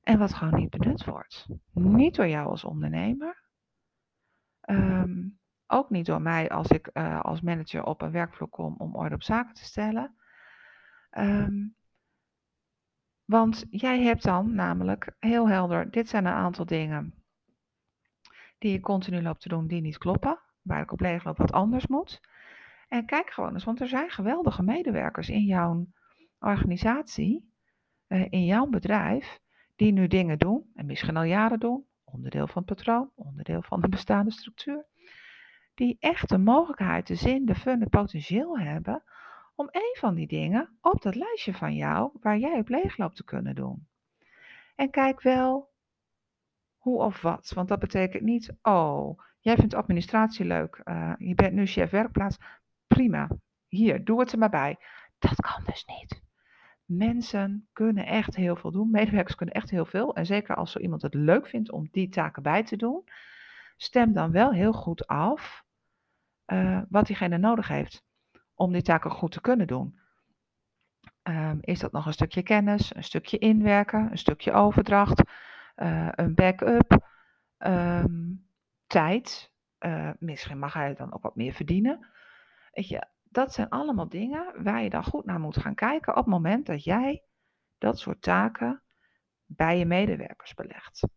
en 0.00 0.18
wat 0.18 0.34
gewoon 0.34 0.60
niet 0.60 0.70
benut 0.70 1.04
wordt. 1.04 1.48
Niet 1.72 2.14
door 2.14 2.28
jou 2.28 2.48
als 2.48 2.64
ondernemer, 2.64 3.42
ehm, 4.60 5.28
ook 5.70 5.90
niet 5.90 6.06
door 6.06 6.22
mij 6.22 6.48
als 6.48 6.68
ik 6.68 6.90
uh, 6.92 7.20
als 7.20 7.40
manager 7.40 7.84
op 7.84 8.02
een 8.02 8.10
werkvloer 8.10 8.48
kom 8.48 8.74
om 8.78 8.94
orde 8.94 9.14
op 9.14 9.22
zaken 9.22 9.54
te 9.54 9.64
stellen. 9.64 10.14
Um, 11.18 11.74
want 13.24 13.66
jij 13.70 14.02
hebt 14.02 14.22
dan 14.22 14.54
namelijk 14.54 15.16
heel 15.18 15.48
helder, 15.48 15.90
dit 15.90 16.08
zijn 16.08 16.26
een 16.26 16.32
aantal 16.32 16.64
dingen 16.64 17.14
die 18.58 18.72
je 18.72 18.80
continu 18.80 19.22
loopt 19.22 19.40
te 19.40 19.48
doen 19.48 19.66
die 19.66 19.80
niet 19.80 19.98
kloppen, 19.98 20.38
waar 20.62 20.82
ik 20.82 20.92
op 20.92 21.00
leeg 21.00 21.24
loop 21.24 21.36
wat 21.36 21.52
anders 21.52 21.86
moet. 21.86 22.20
En 22.88 23.06
kijk 23.06 23.30
gewoon 23.30 23.52
eens, 23.52 23.64
want 23.64 23.80
er 23.80 23.88
zijn 23.88 24.10
geweldige 24.10 24.62
medewerkers 24.62 25.28
in 25.28 25.44
jouw 25.44 25.86
organisatie, 26.38 27.52
eh, 28.06 28.26
in 28.30 28.44
jouw 28.44 28.66
bedrijf, 28.66 29.40
die 29.76 29.92
nu 29.92 30.06
dingen 30.06 30.38
doen, 30.38 30.70
en 30.74 30.86
misschien 30.86 31.16
al 31.16 31.22
jaren 31.22 31.60
doen, 31.60 31.86
onderdeel 32.04 32.46
van 32.46 32.62
het 32.66 32.74
patroon, 32.74 33.10
onderdeel 33.14 33.62
van 33.62 33.80
de 33.80 33.88
bestaande 33.88 34.30
structuur, 34.30 34.86
die 35.80 35.96
echt 36.00 36.28
de 36.28 36.38
mogelijkheid, 36.38 37.06
de 37.06 37.14
zin, 37.14 37.44
de 37.44 37.54
fun, 37.54 37.80
het 37.80 37.90
potentieel 37.90 38.58
hebben 38.58 39.02
om 39.54 39.68
een 39.70 39.96
van 39.98 40.14
die 40.14 40.26
dingen 40.26 40.68
op 40.80 41.02
dat 41.02 41.14
lijstje 41.14 41.54
van 41.54 41.74
jou, 41.74 42.10
waar 42.20 42.38
jij 42.38 42.58
op 42.58 42.68
leegloopt, 42.68 43.16
te 43.16 43.24
kunnen 43.24 43.54
doen. 43.54 43.86
En 44.74 44.90
kijk 44.90 45.20
wel 45.20 45.70
hoe 46.76 46.98
of 46.98 47.22
wat, 47.22 47.52
want 47.54 47.68
dat 47.68 47.78
betekent 47.78 48.22
niet, 48.22 48.52
oh, 48.62 49.20
jij 49.38 49.56
vindt 49.56 49.74
administratie 49.74 50.44
leuk, 50.44 50.80
uh, 50.84 51.12
je 51.18 51.34
bent 51.34 51.52
nu 51.52 51.66
chef 51.66 51.90
werkplaats, 51.90 52.38
prima. 52.86 53.28
Hier, 53.68 54.04
doe 54.04 54.20
het 54.20 54.32
er 54.32 54.38
maar 54.38 54.50
bij. 54.50 54.78
Dat 55.18 55.40
kan 55.40 55.64
dus 55.64 55.84
niet. 55.84 56.22
Mensen 56.84 57.68
kunnen 57.72 58.06
echt 58.06 58.36
heel 58.36 58.56
veel 58.56 58.70
doen. 58.70 58.90
Medewerkers 58.90 59.34
kunnen 59.34 59.54
echt 59.54 59.70
heel 59.70 59.86
veel. 59.86 60.14
En 60.14 60.26
zeker 60.26 60.54
als 60.54 60.72
zo 60.72 60.78
iemand 60.78 61.02
het 61.02 61.14
leuk 61.14 61.46
vindt 61.46 61.70
om 61.70 61.88
die 61.90 62.08
taken 62.08 62.42
bij 62.42 62.64
te 62.64 62.76
doen, 62.76 63.04
stem 63.76 64.12
dan 64.12 64.30
wel 64.30 64.52
heel 64.52 64.72
goed 64.72 65.06
af 65.06 65.68
uh, 66.52 66.82
wat 66.88 67.06
diegene 67.06 67.38
nodig 67.38 67.68
heeft 67.68 68.04
om 68.54 68.72
die 68.72 68.82
taken 68.82 69.10
goed 69.10 69.32
te 69.32 69.40
kunnen 69.40 69.66
doen. 69.66 69.98
Um, 71.22 71.58
is 71.60 71.78
dat 71.78 71.92
nog 71.92 72.06
een 72.06 72.12
stukje 72.12 72.42
kennis, 72.42 72.94
een 72.94 73.04
stukje 73.04 73.38
inwerken, 73.38 74.10
een 74.10 74.18
stukje 74.18 74.52
overdracht, 74.52 75.22
uh, 75.76 76.08
een 76.10 76.34
backup, 76.34 77.08
um, 77.58 78.48
tijd. 78.86 79.52
Uh, 79.80 80.10
misschien 80.18 80.58
mag 80.58 80.72
hij 80.72 80.94
dan 80.94 81.12
ook 81.12 81.22
wat 81.22 81.36
meer 81.36 81.52
verdienen. 81.52 82.08
Weet 82.72 82.88
je, 82.88 83.06
dat 83.22 83.52
zijn 83.52 83.68
allemaal 83.68 84.08
dingen 84.08 84.62
waar 84.62 84.82
je 84.82 84.90
dan 84.90 85.04
goed 85.04 85.24
naar 85.24 85.40
moet 85.40 85.56
gaan 85.56 85.74
kijken 85.74 86.16
op 86.16 86.24
het 86.24 86.32
moment 86.34 86.66
dat 86.66 86.84
jij 86.84 87.24
dat 87.78 87.98
soort 87.98 88.22
taken 88.22 88.82
bij 89.46 89.78
je 89.78 89.84
medewerkers 89.84 90.54
belegt. 90.54 91.08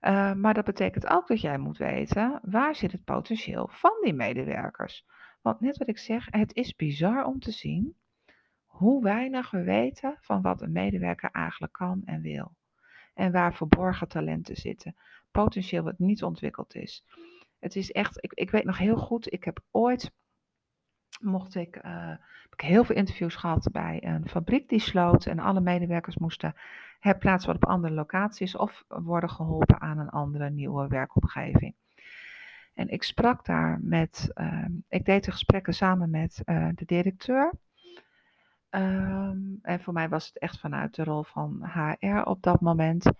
Uh, 0.00 0.32
maar 0.32 0.54
dat 0.54 0.64
betekent 0.64 1.06
ook 1.06 1.26
dat 1.26 1.40
jij 1.40 1.58
moet 1.58 1.78
weten 1.78 2.40
waar 2.42 2.74
zit 2.74 2.92
het 2.92 3.04
potentieel 3.04 3.68
van 3.72 3.98
die 4.00 4.12
medewerkers. 4.12 5.06
Want 5.40 5.60
net 5.60 5.78
wat 5.78 5.88
ik 5.88 5.98
zeg, 5.98 6.26
het 6.30 6.54
is 6.54 6.76
bizar 6.76 7.24
om 7.24 7.38
te 7.38 7.50
zien 7.50 7.96
hoe 8.64 9.02
weinig 9.02 9.50
we 9.50 9.62
weten 9.62 10.18
van 10.20 10.42
wat 10.42 10.62
een 10.62 10.72
medewerker 10.72 11.30
eigenlijk 11.30 11.72
kan 11.72 12.02
en 12.04 12.20
wil. 12.20 12.56
En 13.14 13.32
waar 13.32 13.54
verborgen 13.54 14.08
talenten 14.08 14.56
zitten. 14.56 14.96
Potentieel 15.30 15.82
wat 15.82 15.98
niet 15.98 16.22
ontwikkeld 16.22 16.74
is. 16.74 17.04
Het 17.58 17.76
is 17.76 17.90
echt, 17.90 18.24
ik, 18.24 18.32
ik 18.32 18.50
weet 18.50 18.64
nog 18.64 18.78
heel 18.78 18.96
goed, 18.96 19.32
ik 19.32 19.44
heb 19.44 19.60
ooit 19.70 20.12
mocht 21.20 21.54
ik, 21.54 21.76
uh, 21.76 22.08
heb 22.42 22.52
ik 22.52 22.60
heel 22.60 22.84
veel 22.84 22.96
interviews 22.96 23.34
gehad 23.34 23.68
bij 23.72 24.04
een 24.04 24.28
fabriek 24.28 24.68
die 24.68 24.80
sloot 24.80 25.26
en 25.26 25.38
alle 25.38 25.60
medewerkers 25.60 26.16
moesten 26.16 26.54
herplaatst 27.00 27.46
worden 27.46 27.64
op 27.64 27.70
andere 27.70 27.94
locaties 27.94 28.56
of 28.56 28.84
worden 28.88 29.30
geholpen 29.30 29.80
aan 29.80 29.98
een 29.98 30.10
andere 30.10 30.50
nieuwe 30.50 30.88
werkomgeving. 30.88 31.74
En 32.74 32.88
ik 32.88 33.02
sprak 33.02 33.44
daar 33.44 33.78
met, 33.82 34.30
uh, 34.34 34.64
ik 34.88 35.04
deed 35.04 35.24
de 35.24 35.30
gesprekken 35.30 35.74
samen 35.74 36.10
met 36.10 36.42
uh, 36.44 36.68
de 36.74 36.84
directeur. 36.84 37.52
Um, 38.70 39.58
en 39.62 39.80
voor 39.80 39.92
mij 39.92 40.08
was 40.08 40.26
het 40.26 40.38
echt 40.38 40.60
vanuit 40.60 40.94
de 40.94 41.04
rol 41.04 41.22
van 41.22 41.70
HR 41.72 42.22
op 42.24 42.42
dat 42.42 42.60
moment. 42.60 43.10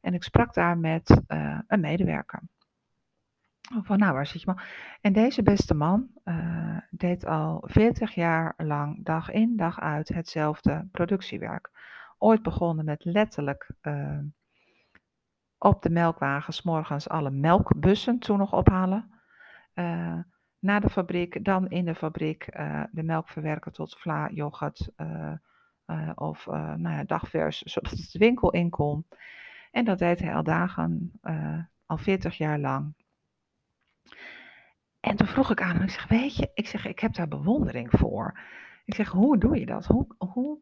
En 0.00 0.14
ik 0.14 0.22
sprak 0.22 0.54
daar 0.54 0.78
met 0.78 1.20
een 1.66 1.80
medewerker. 1.80 2.42
Van 3.82 3.98
nou, 3.98 4.12
waar 4.12 4.26
zit 4.26 4.40
je 4.40 4.46
man? 4.46 4.60
En 5.00 5.12
deze 5.12 5.42
beste 5.42 5.74
man 5.74 6.08
uh, 6.24 6.78
deed 6.90 7.26
al 7.26 7.62
40 7.66 8.14
jaar 8.14 8.54
lang 8.56 9.04
dag 9.04 9.30
in 9.30 9.56
dag 9.56 9.80
uit 9.80 10.08
hetzelfde 10.08 10.88
productiewerk. 10.92 11.70
Ooit 12.18 12.42
begonnen 12.42 12.84
met 12.84 13.04
letterlijk 13.04 13.70
uh, 13.82 14.18
op 15.58 15.82
de 15.82 15.90
melkwagens 15.90 16.62
morgens 16.62 17.08
alle 17.08 17.30
melkbussen 17.30 18.18
toen 18.18 18.38
nog 18.38 18.52
ophalen. 18.52 19.10
Uh, 19.74 20.18
naar 20.58 20.80
de 20.80 20.90
fabriek, 20.90 21.44
dan 21.44 21.68
in 21.68 21.84
de 21.84 21.94
fabriek 21.94 22.44
de 22.90 23.02
melk 23.02 23.28
verwerken 23.28 23.72
tot 23.72 23.98
vla, 23.98 24.30
yoghurt 24.30 24.88
of 26.14 26.46
nou 26.46 26.90
ja, 26.90 27.04
dagvers, 27.04 27.62
zodat 27.72 27.90
het 27.90 28.12
winkel 28.12 28.50
in 28.50 28.70
kon. 28.70 29.06
En 29.70 29.84
dat 29.84 29.98
deed 29.98 30.18
hij 30.18 30.34
al 30.34 30.42
dagen, 30.42 31.12
al 31.86 31.98
40 31.98 32.36
jaar 32.36 32.58
lang. 32.58 32.94
En 35.06 35.16
toen 35.16 35.26
vroeg 35.26 35.50
ik 35.50 35.62
aan 35.62 35.74
hem, 35.74 35.82
ik 35.82 35.90
zeg, 35.90 36.08
weet 36.08 36.36
je, 36.36 36.50
ik 36.54 36.66
zeg, 36.66 36.86
ik 36.86 36.98
heb 36.98 37.14
daar 37.14 37.28
bewondering 37.28 37.88
voor. 37.90 38.40
Ik 38.84 38.94
zeg, 38.94 39.08
hoe 39.08 39.38
doe 39.38 39.58
je 39.58 39.66
dat? 39.66 39.86
Hoe, 39.86 40.06
hoe? 40.18 40.58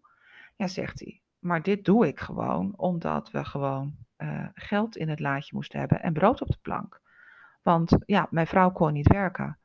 Ja, 0.57 0.67
zegt 0.67 1.01
hij, 1.01 1.23
maar 1.45 1.63
dit 1.63 1.85
doe 1.85 2.07
ik 2.07 2.21
gewoon 2.21 2.75
omdat 2.77 3.31
we 3.31 3.45
gewoon 3.45 3.95
uh, 4.19 4.47
geld 4.55 4.97
in 4.97 5.09
het 5.09 5.21
laadje 5.21 5.55
moesten 5.55 5.79
hebben 5.79 6.03
en 6.03 6.13
brood 6.13 6.41
op 6.41 6.49
de 6.49 6.59
plank. 6.63 7.01
Want 7.63 7.97
ja, 8.07 8.27
mijn 8.31 8.47
vrouw 8.47 8.71
kon 8.71 8.93
niet 8.93 9.13
werken. 9.13 9.59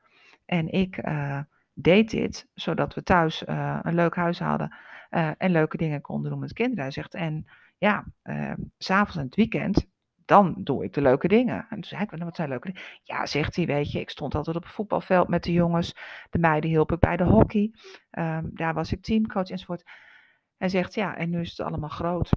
En 0.46 0.72
ik 0.72 1.08
uh, 1.08 1.40
deed 1.74 2.10
dit 2.10 2.48
zodat 2.54 2.94
we 2.94 3.04
thuis 3.04 3.44
uh, 3.44 3.80
een 3.82 3.96
leuk 3.96 4.16
huis 4.16 4.40
hadden 4.40 4.76
en 5.38 5.52
leuke 5.52 5.78
dingen 5.78 6.02
konden 6.02 6.32
doen 6.32 6.40
met 6.40 6.54
kinderen. 6.54 6.84
Hij 6.84 6.92
zegt, 6.92 7.14
en 7.14 7.46
ja, 7.78 8.06
s'avonds 8.78 9.16
en 9.18 9.26
het 9.26 9.36
weekend 9.36 9.88
dan 10.30 10.56
doe 10.64 10.84
ik 10.84 10.94
de 10.94 11.02
leuke 11.02 11.28
dingen. 11.28 11.66
En 11.70 11.76
toen 11.76 11.84
zei 11.84 12.04
ik, 12.04 12.12
wat 12.12 12.36
zijn 12.36 12.50
leuke 12.50 12.72
dingen? 12.72 12.82
Ja, 13.04 13.26
zegt 13.26 13.56
hij, 13.56 13.66
weet 13.66 13.92
je, 13.92 14.00
ik 14.00 14.10
stond 14.10 14.36
altijd 14.36 14.56
op 14.56 14.64
het 14.64 14.72
voetbalveld 14.72 15.28
met 15.28 15.44
de 15.44 15.52
jongens. 15.52 15.96
De 16.30 16.40
meiden 16.40 16.70
hielp 16.70 16.92
ik 16.92 17.00
bij 17.00 17.18
de 17.18 17.24
hockey. 17.24 17.72
Um, 18.12 18.50
daar 18.54 18.74
was 18.74 18.92
ik 18.92 19.02
teamcoach 19.02 19.50
enzovoort. 19.50 19.84
Hij 20.60 20.70
zegt, 20.70 20.94
ja, 20.94 21.16
en 21.16 21.30
nu 21.30 21.40
is 21.40 21.50
het 21.58 21.68
allemaal 21.68 21.90
groot. 21.90 22.30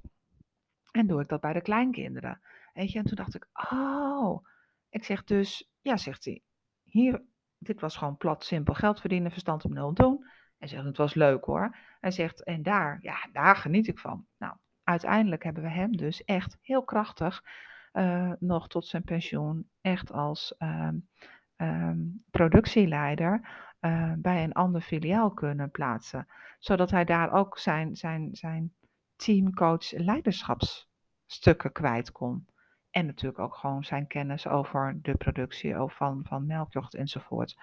En 0.91 1.07
doe 1.07 1.21
ik 1.21 1.27
dat 1.27 1.41
bij 1.41 1.53
de 1.53 1.61
kleinkinderen. 1.61 2.41
Weet 2.73 2.91
je, 2.91 2.99
en 2.99 3.05
toen 3.05 3.15
dacht 3.15 3.35
ik, 3.35 3.47
oh. 3.71 4.45
Ik 4.89 5.03
zeg 5.03 5.23
dus, 5.23 5.71
ja, 5.81 5.97
zegt 5.97 6.25
hij, 6.25 6.41
hier, 6.83 7.23
dit 7.57 7.81
was 7.81 7.97
gewoon 7.97 8.17
plat, 8.17 8.43
simpel 8.43 8.73
geld 8.73 8.99
verdienen, 8.99 9.31
verstand 9.31 9.65
op 9.65 9.71
nul 9.71 9.93
doen. 9.93 10.25
Hij 10.57 10.67
zegt, 10.67 10.83
het 10.83 10.97
was 10.97 11.13
leuk 11.13 11.45
hoor. 11.45 11.77
Hij 11.99 12.11
zegt, 12.11 12.43
en 12.43 12.63
daar, 12.63 12.99
ja, 13.01 13.27
daar 13.31 13.55
geniet 13.55 13.87
ik 13.87 13.99
van. 13.99 14.25
Nou, 14.37 14.55
uiteindelijk 14.83 15.43
hebben 15.43 15.63
we 15.63 15.69
hem 15.69 15.97
dus 15.97 16.23
echt 16.23 16.57
heel 16.61 16.83
krachtig 16.83 17.43
uh, 17.93 18.31
nog 18.39 18.67
tot 18.67 18.85
zijn 18.85 19.03
pensioen 19.03 19.69
echt 19.81 20.11
als 20.11 20.55
um, 21.57 22.23
productieleider 22.31 23.47
uh, 23.85 24.13
bij 24.17 24.43
een 24.43 24.53
ander 24.53 24.81
filiaal 24.81 25.31
kunnen 25.31 25.71
plaatsen. 25.71 26.27
Zodat 26.59 26.91
hij 26.91 27.05
daar 27.05 27.31
ook 27.31 27.57
zijn, 27.57 27.95
zijn, 27.95 28.29
zijn 28.31 28.73
teamcoach 29.15 29.91
leiderschapsstukken 29.91 31.71
kwijt 31.71 32.11
kon. 32.11 32.47
En 32.91 33.05
natuurlijk 33.05 33.39
ook 33.39 33.55
gewoon 33.55 33.83
zijn 33.83 34.07
kennis 34.07 34.47
over 34.47 34.99
de 35.01 35.15
productie 35.15 35.75
van, 35.87 36.21
van 36.27 36.45
melkjocht 36.45 36.93
enzovoort. 36.93 37.57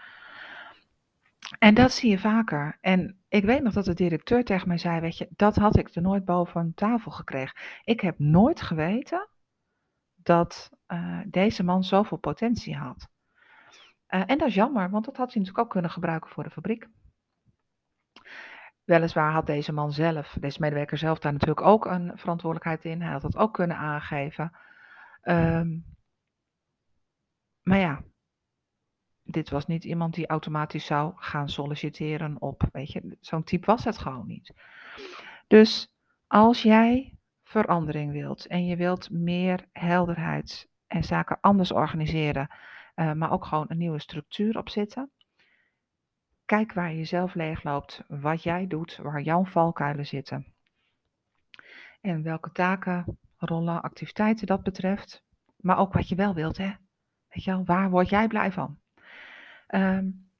En 1.59 1.74
dat 1.74 1.92
zie 1.92 2.11
je 2.11 2.18
vaker. 2.18 2.78
En 2.80 3.18
ik 3.28 3.44
weet 3.44 3.62
nog 3.62 3.72
dat 3.72 3.85
de 3.85 3.94
directeur 3.94 4.44
tegen 4.44 4.68
mij 4.68 4.78
zei: 4.78 5.00
Weet 5.00 5.18
je, 5.18 5.28
dat 5.30 5.56
had 5.56 5.76
ik 5.76 5.94
er 5.94 6.02
nooit 6.02 6.24
boven 6.24 6.74
tafel 6.74 7.11
gekregen. 7.11 7.56
Ik 7.85 8.00
heb 8.00 8.18
nooit 8.18 8.61
geweten 8.61 9.28
dat 10.14 10.70
uh, 10.88 11.20
deze 11.26 11.62
man 11.62 11.85
zoveel 11.85 12.18
potentie 12.18 12.76
had. 12.76 13.09
Uh, 14.11 14.23
en 14.27 14.38
dat 14.38 14.49
is 14.49 14.55
jammer, 14.55 14.90
want 14.90 15.05
dat 15.05 15.16
had 15.16 15.33
hij 15.33 15.42
natuurlijk 15.42 15.66
ook 15.66 15.73
kunnen 15.73 15.90
gebruiken 15.90 16.31
voor 16.31 16.42
de 16.42 16.51
fabriek. 16.51 16.88
Weliswaar 18.85 19.33
had 19.33 19.46
deze 19.46 19.73
man 19.73 19.92
zelf, 19.92 20.37
deze 20.40 20.61
medewerker 20.61 20.99
zelf, 20.99 21.18
daar 21.18 21.33
natuurlijk 21.33 21.66
ook 21.66 21.85
een 21.85 22.12
verantwoordelijkheid 22.14 22.85
in. 22.85 23.03
Hij 23.03 23.12
had 23.12 23.23
dat 23.23 23.37
ook 23.37 23.55
kunnen 23.55 23.77
aangeven. 23.77 24.53
Um, 25.23 25.85
maar 27.62 27.79
ja, 27.79 28.03
dit 29.23 29.51
was 29.51 29.66
niet 29.66 29.85
iemand 29.85 30.14
die 30.14 30.27
automatisch 30.27 30.87
zou 30.87 31.12
gaan 31.16 31.49
solliciteren 31.49 32.40
op, 32.40 32.68
weet 32.73 32.92
je, 32.92 33.16
zo'n 33.20 33.44
type 33.44 33.66
was 33.66 33.85
het 33.85 33.99
gewoon 33.99 34.27
niet. 34.27 34.53
Dus 35.46 35.94
als 36.27 36.62
jij 36.62 37.18
verandering 37.42 38.12
wilt 38.12 38.46
en 38.46 38.66
je 38.66 38.77
wilt 38.77 39.11
meer 39.11 39.68
helderheid 39.73 40.68
en 40.87 41.05
zaken 41.05 41.38
anders 41.40 41.73
organiseren, 41.73 42.51
uh, 42.96 43.12
maar 43.12 43.31
ook 43.31 43.44
gewoon 43.44 43.66
een 43.68 43.79
nieuwe 43.79 44.00
structuur 44.00 44.59
op 44.59 44.68
zitten. 44.68 45.11
Kijk 46.44 46.72
waar 46.72 46.92
je 46.92 47.05
zelf 47.05 47.35
leegloopt, 47.35 48.05
wat 48.09 48.42
jij 48.42 48.66
doet, 48.66 48.96
waar 48.96 49.20
jouw 49.20 49.44
valkuilen 49.44 50.07
zitten. 50.07 50.55
En 52.00 52.22
welke 52.22 52.53
taken, 52.53 53.18
rollen, 53.37 53.83
activiteiten 53.83 54.46
dat 54.46 54.62
betreft. 54.62 55.22
Maar 55.57 55.79
ook 55.79 55.92
wat 55.92 56.09
je 56.09 56.14
wel 56.14 56.35
wilt, 56.35 56.57
hè. 56.57 56.72
Weet 57.29 57.44
je 57.44 57.50
wel, 57.50 57.64
waar 57.64 57.90
word 57.90 58.09
jij 58.09 58.29
blij 58.29 58.53
van? 58.53 58.79
Um, 59.68 60.31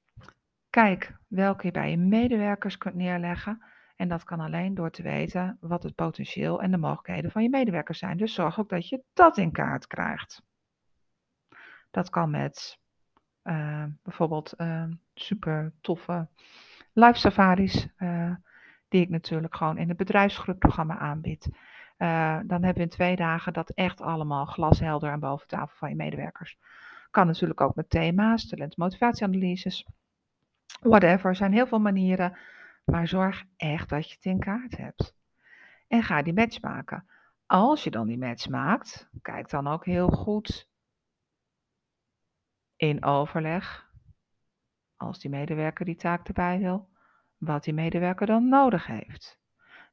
kijk 0.69 1.13
welke 1.27 1.65
je 1.65 1.71
bij 1.71 1.89
je 1.89 1.97
medewerkers 1.97 2.77
kunt 2.77 2.95
neerleggen. 2.95 3.63
En 3.95 4.07
dat 4.07 4.23
kan 4.23 4.39
alleen 4.39 4.73
door 4.73 4.91
te 4.91 5.01
weten 5.01 5.57
wat 5.59 5.83
het 5.83 5.95
potentieel 5.95 6.61
en 6.61 6.71
de 6.71 6.77
mogelijkheden 6.77 7.31
van 7.31 7.43
je 7.43 7.49
medewerkers 7.49 7.99
zijn. 7.99 8.17
Dus 8.17 8.33
zorg 8.33 8.59
ook 8.59 8.69
dat 8.69 8.89
je 8.89 9.03
dat 9.13 9.37
in 9.37 9.51
kaart 9.51 9.87
krijgt. 9.87 10.43
Dat 11.91 12.09
kan 12.09 12.29
met 12.29 12.79
uh, 13.43 13.83
bijvoorbeeld 14.03 14.53
uh, 14.57 14.83
super 15.13 15.73
toffe 15.81 16.27
live 16.93 17.19
safaris, 17.19 17.87
uh, 17.97 18.35
die 18.87 19.01
ik 19.01 19.09
natuurlijk 19.09 19.55
gewoon 19.55 19.77
in 19.77 19.87
het 19.87 19.97
bedrijfsgroepprogramma 19.97 20.97
aanbied. 20.97 21.49
dan 22.43 22.63
hebben 22.63 22.73
we 22.73 22.81
in 22.81 22.89
twee 22.89 23.15
dagen 23.15 23.53
dat 23.53 23.69
echt 23.69 24.01
allemaal 24.01 24.45
glashelder 24.45 25.11
aan 25.11 25.19
boven 25.19 25.47
tafel 25.47 25.77
van 25.77 25.89
je 25.89 25.95
medewerkers. 25.95 26.57
Kan 27.11 27.27
natuurlijk 27.27 27.61
ook 27.61 27.75
met 27.75 27.89
thema's, 27.89 28.47
talent- 28.47 28.77
motivatieanalyses, 28.77 29.87
whatever. 30.81 31.29
Er 31.29 31.35
zijn 31.35 31.53
heel 31.53 31.67
veel 31.67 31.79
manieren 31.79 32.37
maar 32.85 33.07
zorg 33.07 33.43
echt 33.57 33.89
dat 33.89 34.09
je 34.09 34.15
het 34.15 34.25
in 34.25 34.39
kaart 34.39 34.77
hebt. 34.77 35.15
En 35.87 36.03
ga 36.03 36.21
die 36.21 36.33
match 36.33 36.61
maken. 36.61 37.05
Als 37.45 37.83
je 37.83 37.91
dan 37.91 38.07
die 38.07 38.17
match 38.17 38.49
maakt, 38.49 39.09
kijk 39.21 39.49
dan 39.49 39.67
ook 39.67 39.85
heel 39.85 40.07
goed 40.07 40.69
in 42.81 43.03
overleg, 43.03 43.89
als 44.95 45.19
die 45.19 45.29
medewerker 45.29 45.85
die 45.85 45.95
taak 45.95 46.27
erbij 46.27 46.59
wil, 46.59 46.89
wat 47.37 47.63
die 47.63 47.73
medewerker 47.73 48.27
dan 48.27 48.49
nodig 48.49 48.85
heeft. 48.85 49.39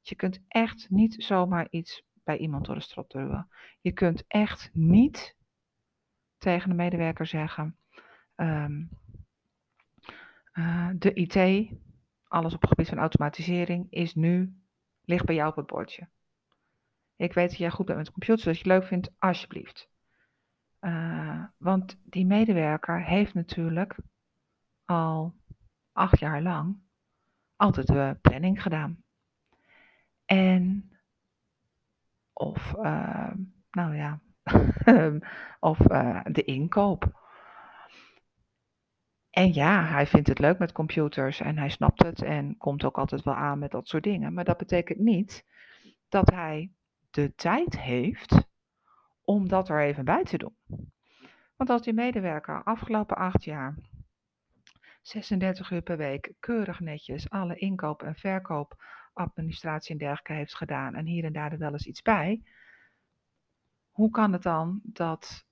Je 0.00 0.14
kunt 0.14 0.40
echt 0.48 0.90
niet 0.90 1.14
zomaar 1.18 1.66
iets 1.70 2.02
bij 2.24 2.38
iemand 2.38 2.66
door 2.66 2.74
de 2.74 2.80
strot 2.80 3.10
duwen. 3.10 3.48
Je 3.80 3.92
kunt 3.92 4.24
echt 4.26 4.70
niet 4.72 5.36
tegen 6.38 6.68
de 6.68 6.74
medewerker 6.74 7.26
zeggen: 7.26 7.76
um, 8.36 8.88
uh, 10.52 10.90
de 10.94 11.12
IT 11.12 11.70
alles 12.28 12.54
op 12.54 12.60
het 12.60 12.70
gebied 12.70 12.88
van 12.88 12.98
automatisering 12.98 13.86
is 13.90 14.14
nu, 14.14 14.56
ligt 15.04 15.24
bij 15.24 15.34
jou 15.34 15.50
op 15.50 15.56
het 15.56 15.66
bordje. 15.66 16.08
Ik 17.16 17.32
weet 17.32 17.48
dat 17.48 17.58
jij 17.58 17.70
goed 17.70 17.86
bent 17.86 17.98
met 17.98 18.10
computers, 18.10 18.44
dat 18.44 18.58
je 18.58 18.70
het 18.70 18.78
leuk 18.78 18.88
vindt, 18.88 19.10
alsjeblieft. 19.18 19.90
Uh, 20.80 21.44
want 21.56 21.98
die 22.04 22.26
medewerker 22.26 23.04
heeft 23.04 23.34
natuurlijk 23.34 23.96
al 24.84 25.34
acht 25.92 26.18
jaar 26.18 26.42
lang 26.42 26.80
altijd 27.56 27.86
de 27.86 28.16
planning 28.20 28.62
gedaan. 28.62 29.02
En, 30.24 30.90
of, 32.32 32.74
uh, 32.76 33.30
nou 33.70 33.96
ja, 33.96 34.20
of 35.70 35.78
de 36.24 36.42
inkoop. 36.44 37.26
En 39.30 39.52
ja, 39.54 39.84
hij 39.84 40.06
vindt 40.06 40.28
het 40.28 40.38
leuk 40.38 40.58
met 40.58 40.72
computers 40.72 41.40
en 41.40 41.58
hij 41.58 41.68
snapt 41.68 42.02
het 42.02 42.22
en 42.22 42.56
komt 42.56 42.84
ook 42.84 42.98
altijd 42.98 43.22
wel 43.22 43.34
aan 43.34 43.58
met 43.58 43.70
dat 43.70 43.88
soort 43.88 44.02
dingen. 44.02 44.32
Maar 44.32 44.44
dat 44.44 44.56
betekent 44.56 44.98
niet 44.98 45.44
dat 46.08 46.30
hij 46.30 46.72
de 47.10 47.34
tijd 47.34 47.80
heeft 47.80 48.47
om 49.28 49.48
dat 49.48 49.68
er 49.68 49.82
even 49.82 50.04
bij 50.04 50.24
te 50.24 50.38
doen. 50.38 50.56
Want 51.56 51.70
als 51.70 51.82
die 51.82 51.92
medewerker 51.92 52.62
afgelopen 52.62 53.16
acht 53.16 53.44
jaar 53.44 53.78
36 55.02 55.70
uur 55.70 55.82
per 55.82 55.96
week 55.96 56.32
keurig 56.40 56.80
netjes 56.80 57.30
alle 57.30 57.56
inkoop- 57.56 58.02
en 58.02 58.14
verkoopadministratie 58.14 59.92
en 59.92 59.98
dergelijke 59.98 60.32
heeft 60.32 60.54
gedaan 60.54 60.94
en 60.94 61.06
hier 61.06 61.24
en 61.24 61.32
daar 61.32 61.52
er 61.52 61.58
wel 61.58 61.72
eens 61.72 61.86
iets 61.86 62.02
bij, 62.02 62.42
hoe 63.90 64.10
kan 64.10 64.32
het 64.32 64.42
dan 64.42 64.80
dat 64.82 65.46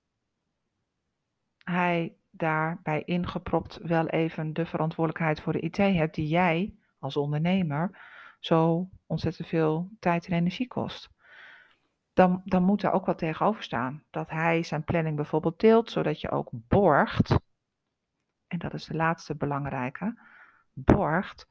hij 1.63 2.15
daarbij 2.29 3.03
ingepropt 3.03 3.77
wel 3.81 4.07
even 4.07 4.53
de 4.53 4.65
verantwoordelijkheid 4.65 5.41
voor 5.41 5.53
de 5.53 5.59
IT 5.59 5.77
hebt 5.77 6.15
die 6.15 6.27
jij 6.27 6.73
als 6.99 7.17
ondernemer 7.17 7.99
zo 8.39 8.89
ontzettend 9.05 9.47
veel 9.47 9.89
tijd 9.99 10.27
en 10.27 10.33
energie 10.33 10.67
kost. 10.67 11.15
Dan, 12.17 12.41
dan 12.45 12.63
moet 12.63 12.83
er 12.83 12.91
ook 12.91 13.05
wat 13.05 13.17
tegenover 13.17 13.63
staan. 13.63 14.03
Dat 14.09 14.29
hij 14.29 14.63
zijn 14.63 14.83
planning 14.83 15.15
bijvoorbeeld 15.15 15.59
deelt, 15.59 15.91
zodat 15.91 16.21
je 16.21 16.31
ook 16.31 16.49
borgt 16.51 17.37
en 18.47 18.59
dat 18.59 18.73
is 18.73 18.85
de 18.85 18.95
laatste 18.95 19.35
belangrijke, 19.35 20.19
borgt 20.73 21.47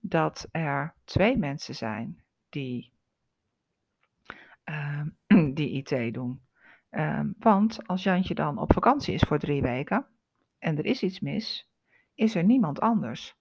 dat 0.00 0.48
er 0.50 0.94
twee 1.04 1.38
mensen 1.38 1.74
zijn 1.74 2.22
die, 2.48 2.92
uh, 4.64 5.02
die 5.54 5.70
IT 5.70 6.14
doen. 6.14 6.44
Um, 6.90 7.34
want 7.38 7.86
als 7.86 8.02
Jantje 8.02 8.34
dan 8.34 8.58
op 8.58 8.72
vakantie 8.72 9.14
is 9.14 9.22
voor 9.22 9.38
drie 9.38 9.62
weken 9.62 10.06
en 10.58 10.78
er 10.78 10.84
is 10.84 11.02
iets 11.02 11.20
mis, 11.20 11.70
is 12.14 12.34
er 12.34 12.44
niemand 12.44 12.80
anders. 12.80 13.36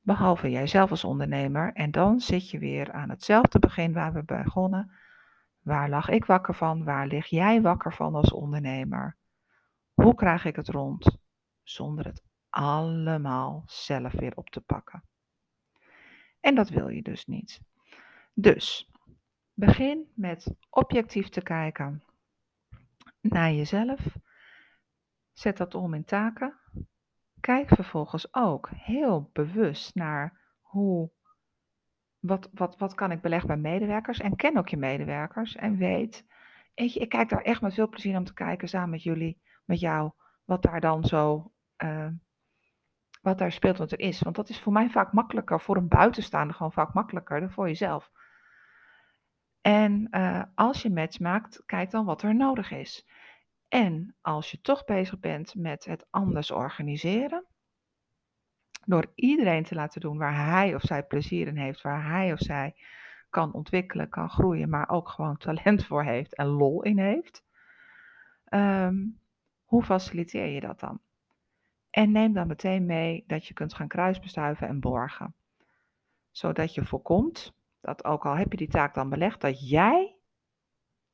Behalve 0.00 0.50
jijzelf 0.50 0.90
als 0.90 1.04
ondernemer. 1.04 1.72
En 1.72 1.90
dan 1.90 2.20
zit 2.20 2.50
je 2.50 2.58
weer 2.58 2.92
aan 2.92 3.10
hetzelfde 3.10 3.58
begin 3.58 3.92
waar 3.92 4.12
we 4.12 4.22
begonnen. 4.22 4.90
Waar 5.64 5.88
lag 5.88 6.08
ik 6.08 6.24
wakker 6.24 6.54
van? 6.54 6.84
Waar 6.84 7.06
lig 7.06 7.26
jij 7.26 7.62
wakker 7.62 7.94
van 7.94 8.14
als 8.14 8.32
ondernemer? 8.32 9.16
Hoe 9.92 10.14
krijg 10.14 10.44
ik 10.44 10.56
het 10.56 10.68
rond? 10.68 11.18
Zonder 11.62 12.04
het 12.04 12.22
allemaal 12.50 13.62
zelf 13.66 14.12
weer 14.12 14.36
op 14.36 14.50
te 14.50 14.60
pakken. 14.60 15.04
En 16.40 16.54
dat 16.54 16.68
wil 16.68 16.88
je 16.88 17.02
dus 17.02 17.26
niet. 17.26 17.60
Dus 18.34 18.90
begin 19.52 20.12
met 20.14 20.54
objectief 20.70 21.28
te 21.28 21.42
kijken 21.42 22.02
naar 23.20 23.52
jezelf. 23.52 24.16
Zet 25.32 25.56
dat 25.56 25.74
om 25.74 25.94
in 25.94 26.04
taken. 26.04 26.58
Kijk 27.40 27.68
vervolgens 27.68 28.34
ook 28.34 28.68
heel 28.70 29.30
bewust 29.32 29.94
naar 29.94 30.40
hoe, 30.60 31.10
wat, 32.26 32.50
wat, 32.52 32.78
wat 32.78 32.94
kan 32.94 33.10
ik 33.10 33.20
beleggen 33.20 33.48
bij 33.48 33.72
medewerkers. 33.72 34.18
En 34.18 34.36
ken 34.36 34.56
ook 34.56 34.68
je 34.68 34.76
medewerkers 34.76 35.56
en 35.56 35.76
weet, 35.76 36.26
weet 36.74 36.92
je, 36.92 37.00
ik 37.00 37.08
kijk 37.08 37.28
daar 37.28 37.42
echt 37.42 37.60
met 37.60 37.74
veel 37.74 37.88
plezier 37.88 38.16
om 38.16 38.24
te 38.24 38.34
kijken 38.34 38.68
samen 38.68 38.90
met 38.90 39.02
jullie, 39.02 39.40
met 39.64 39.80
jou, 39.80 40.10
wat 40.44 40.62
daar 40.62 40.80
dan 40.80 41.04
zo, 41.04 41.52
uh, 41.84 42.08
wat 43.22 43.38
daar 43.38 43.52
speelt 43.52 43.78
wat 43.78 43.92
er 43.92 43.98
is. 43.98 44.20
Want 44.20 44.36
dat 44.36 44.48
is 44.48 44.60
voor 44.60 44.72
mij 44.72 44.90
vaak 44.90 45.12
makkelijker, 45.12 45.60
voor 45.60 45.76
een 45.76 45.88
buitenstaander 45.88 46.56
gewoon 46.56 46.72
vaak 46.72 46.94
makkelijker 46.94 47.40
dan 47.40 47.50
voor 47.50 47.66
jezelf. 47.66 48.10
En 49.60 50.08
uh, 50.10 50.42
als 50.54 50.82
je 50.82 50.90
match 50.90 51.18
maakt, 51.18 51.62
kijk 51.66 51.90
dan 51.90 52.04
wat 52.04 52.22
er 52.22 52.34
nodig 52.34 52.70
is. 52.70 53.06
En 53.68 54.16
als 54.20 54.50
je 54.50 54.60
toch 54.60 54.84
bezig 54.84 55.20
bent 55.20 55.54
met 55.54 55.84
het 55.84 56.06
anders 56.10 56.50
organiseren, 56.50 57.46
door 58.86 59.12
iedereen 59.14 59.64
te 59.64 59.74
laten 59.74 60.00
doen 60.00 60.18
waar 60.18 60.46
hij 60.46 60.74
of 60.74 60.82
zij 60.82 61.02
plezier 61.02 61.46
in 61.46 61.56
heeft, 61.56 61.82
waar 61.82 62.06
hij 62.10 62.32
of 62.32 62.38
zij 62.38 62.74
kan 63.30 63.52
ontwikkelen, 63.52 64.08
kan 64.08 64.30
groeien, 64.30 64.68
maar 64.68 64.88
ook 64.88 65.08
gewoon 65.08 65.36
talent 65.36 65.86
voor 65.86 66.04
heeft 66.04 66.34
en 66.34 66.46
lol 66.46 66.82
in 66.82 66.98
heeft, 66.98 67.44
um, 68.48 69.18
hoe 69.64 69.82
faciliteer 69.82 70.46
je 70.46 70.60
dat 70.60 70.80
dan? 70.80 71.00
En 71.90 72.12
neem 72.12 72.32
dan 72.32 72.46
meteen 72.46 72.86
mee 72.86 73.24
dat 73.26 73.46
je 73.46 73.54
kunt 73.54 73.74
gaan 73.74 73.88
kruisbestuiven 73.88 74.68
en 74.68 74.80
borgen. 74.80 75.34
Zodat 76.30 76.74
je 76.74 76.84
voorkomt 76.84 77.54
dat 77.80 78.04
ook 78.04 78.26
al 78.26 78.36
heb 78.36 78.50
je 78.50 78.56
die 78.56 78.68
taak 78.68 78.94
dan 78.94 79.08
belegd, 79.08 79.40
dat 79.40 79.68
jij 79.68 80.14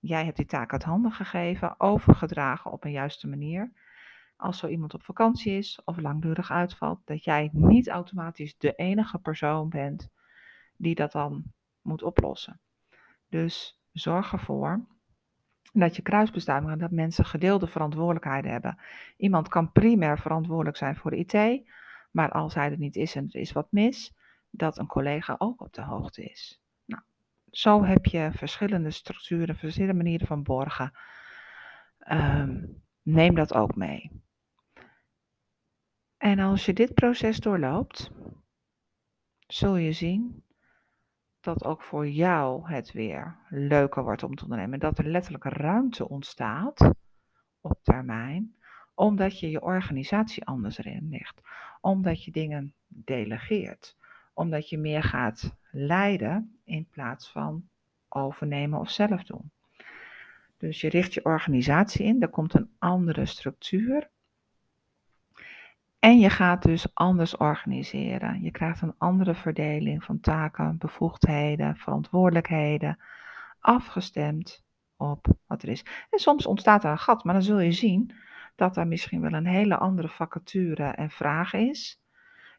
Jij 0.00 0.24
hebt 0.24 0.36
die 0.36 0.46
taak 0.46 0.72
uit 0.72 0.82
handen 0.82 1.12
gegeven, 1.12 1.80
overgedragen 1.80 2.70
op 2.70 2.84
een 2.84 2.90
juiste 2.90 3.28
manier. 3.28 3.72
Als 4.40 4.58
zo 4.58 4.66
iemand 4.66 4.94
op 4.94 5.02
vakantie 5.02 5.52
is 5.52 5.80
of 5.84 6.00
langdurig 6.00 6.50
uitvalt, 6.50 7.00
dat 7.04 7.24
jij 7.24 7.50
niet 7.52 7.88
automatisch 7.88 8.58
de 8.58 8.74
enige 8.74 9.18
persoon 9.18 9.68
bent 9.68 10.10
die 10.76 10.94
dat 10.94 11.12
dan 11.12 11.42
moet 11.82 12.02
oplossen. 12.02 12.60
Dus 13.28 13.80
zorg 13.92 14.32
ervoor 14.32 14.86
dat 15.72 15.96
je 15.96 16.02
kruisbestuiving 16.02 16.80
dat 16.80 16.90
mensen 16.90 17.24
gedeelde 17.24 17.66
verantwoordelijkheden 17.66 18.50
hebben. 18.50 18.78
Iemand 19.16 19.48
kan 19.48 19.72
primair 19.72 20.18
verantwoordelijk 20.18 20.76
zijn 20.76 20.96
voor 20.96 21.10
de 21.10 21.16
IT, 21.16 21.68
maar 22.10 22.30
als 22.30 22.54
hij 22.54 22.70
er 22.70 22.78
niet 22.78 22.96
is 22.96 23.14
en 23.14 23.26
er 23.28 23.40
is 23.40 23.52
wat 23.52 23.72
mis, 23.72 24.14
dat 24.50 24.78
een 24.78 24.86
collega 24.86 25.34
ook 25.38 25.60
op 25.60 25.72
de 25.72 25.82
hoogte 25.82 26.24
is. 26.24 26.60
Zo 27.50 27.84
heb 27.84 28.06
je 28.06 28.30
verschillende 28.32 28.90
structuren, 28.90 29.56
verschillende 29.56 30.02
manieren 30.02 30.26
van 30.26 30.42
borgen. 30.42 30.92
Ehm, 31.98 32.64
neem 33.02 33.34
dat 33.34 33.54
ook 33.54 33.74
mee. 33.76 34.22
En 36.20 36.38
als 36.38 36.64
je 36.64 36.72
dit 36.72 36.94
proces 36.94 37.38
doorloopt, 37.38 38.10
zul 39.46 39.76
je 39.76 39.92
zien 39.92 40.44
dat 41.40 41.64
ook 41.64 41.82
voor 41.82 42.08
jou 42.08 42.72
het 42.72 42.92
weer 42.92 43.36
leuker 43.48 44.02
wordt 44.02 44.22
om 44.22 44.34
te 44.34 44.42
ondernemen. 44.42 44.78
Dat 44.78 44.98
er 44.98 45.06
letterlijk 45.06 45.44
ruimte 45.44 46.08
ontstaat 46.08 46.90
op 47.60 47.78
termijn, 47.82 48.54
omdat 48.94 49.40
je 49.40 49.50
je 49.50 49.62
organisatie 49.62 50.44
anders 50.44 50.78
ligt. 50.82 51.40
Omdat 51.80 52.24
je 52.24 52.30
dingen 52.30 52.74
delegeert 52.86 53.98
omdat 54.40 54.68
je 54.68 54.78
meer 54.78 55.02
gaat 55.02 55.56
leiden 55.70 56.60
in 56.64 56.86
plaats 56.90 57.30
van 57.30 57.68
overnemen 58.08 58.78
of 58.78 58.90
zelf 58.90 59.22
doen. 59.22 59.50
Dus 60.56 60.80
je 60.80 60.88
richt 60.88 61.14
je 61.14 61.24
organisatie 61.24 62.04
in, 62.04 62.22
er 62.22 62.28
komt 62.28 62.54
een 62.54 62.70
andere 62.78 63.26
structuur. 63.26 64.10
En 66.00 66.18
je 66.18 66.30
gaat 66.30 66.62
dus 66.62 66.94
anders 66.94 67.36
organiseren. 67.36 68.42
Je 68.42 68.50
krijgt 68.50 68.82
een 68.82 68.94
andere 68.98 69.34
verdeling 69.34 70.04
van 70.04 70.20
taken, 70.20 70.78
bevoegdheden, 70.78 71.76
verantwoordelijkheden, 71.76 72.98
afgestemd 73.58 74.64
op 74.96 75.26
wat 75.46 75.62
er 75.62 75.68
is. 75.68 75.84
En 76.10 76.18
soms 76.18 76.46
ontstaat 76.46 76.84
er 76.84 76.90
een 76.90 76.98
gat, 76.98 77.24
maar 77.24 77.34
dan 77.34 77.42
zul 77.42 77.58
je 77.58 77.72
zien 77.72 78.14
dat 78.56 78.76
er 78.76 78.86
misschien 78.86 79.20
wel 79.20 79.32
een 79.32 79.46
hele 79.46 79.76
andere 79.76 80.08
vacature 80.08 80.84
en 80.84 81.10
vraag 81.10 81.52
is 81.52 82.00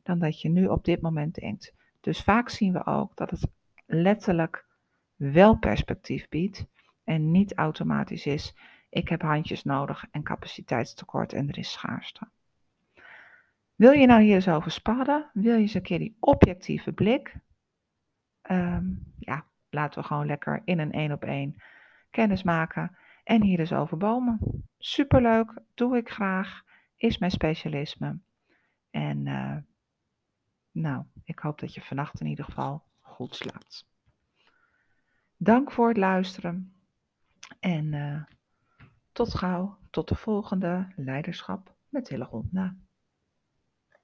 dan 0.04 0.20
dat 0.20 0.42
je 0.42 0.50
nu 0.50 0.68
op 0.68 0.86
dit 0.86 1.02
moment 1.02 1.36
denkt. 1.36 1.74
Dus 2.00 2.22
vaak 2.22 2.50
zien 2.50 2.74
we 2.74 2.86
ook 2.86 3.16
dat 3.16 3.30
het 3.30 3.48
letterlijk 3.86 4.66
wel 5.16 5.58
perspectief 5.58 6.30
biedt 6.30 6.66
en 7.04 7.32
niet 7.32 7.54
automatisch 7.56 8.26
is, 8.26 8.56
ik 8.90 9.10
heb 9.10 9.22
handjes 9.22 9.64
nodig 9.64 10.06
en 10.12 10.24
capaciteitstekort 10.24 11.34
en 11.34 11.50
er 11.50 11.58
is 11.58 11.72
schaarste. 11.72 12.28
Wil 13.82 13.92
je 13.92 14.06
nou 14.06 14.22
hier 14.22 14.36
eens 14.36 14.48
over 14.48 14.72
spadden? 14.72 15.30
Wil 15.34 15.56
je 15.56 15.62
eens 15.62 15.74
een 15.74 15.82
keer 15.82 16.00
die 16.00 16.18
objectieve 16.20 16.92
blik? 16.92 17.36
Um, 18.52 19.14
ja, 19.20 19.46
laten 19.70 20.02
we 20.02 20.08
gewoon 20.08 20.26
lekker 20.26 20.62
in 20.66 20.80
een 20.80 20.92
één 20.92 21.12
op 21.12 21.24
één 21.24 21.62
kennis 22.10 22.44
maken 22.44 22.98
en 23.24 23.42
hier 23.42 23.60
eens 23.60 23.74
over 23.74 23.98
bomen. 23.98 24.40
Superleuk, 24.78 25.62
doe 25.74 25.98
ik 25.98 26.10
graag, 26.10 26.64
is 26.96 27.18
mijn 27.18 27.32
specialisme. 27.32 28.20
En 28.90 29.26
uh, 29.26 29.58
nou, 30.72 31.06
ik 31.24 31.40
hoop 31.40 31.60
dat 31.60 31.74
je 31.74 31.82
vannacht 31.82 32.20
in 32.20 32.28
ieder 32.28 32.46
geval 32.46 32.84
goed 33.00 33.36
slaapt. 33.36 33.88
Dank 35.38 35.72
voor 35.72 35.88
het 35.88 35.98
luisteren 35.98 36.74
en 37.60 37.94
uh, 37.94 38.24
tot 39.12 39.34
gauw, 39.34 39.78
tot 39.90 40.08
de 40.08 40.16
volgende 40.16 40.88
leiderschap 40.96 41.76
met 41.90 42.10
Hillegonda. 42.10 42.76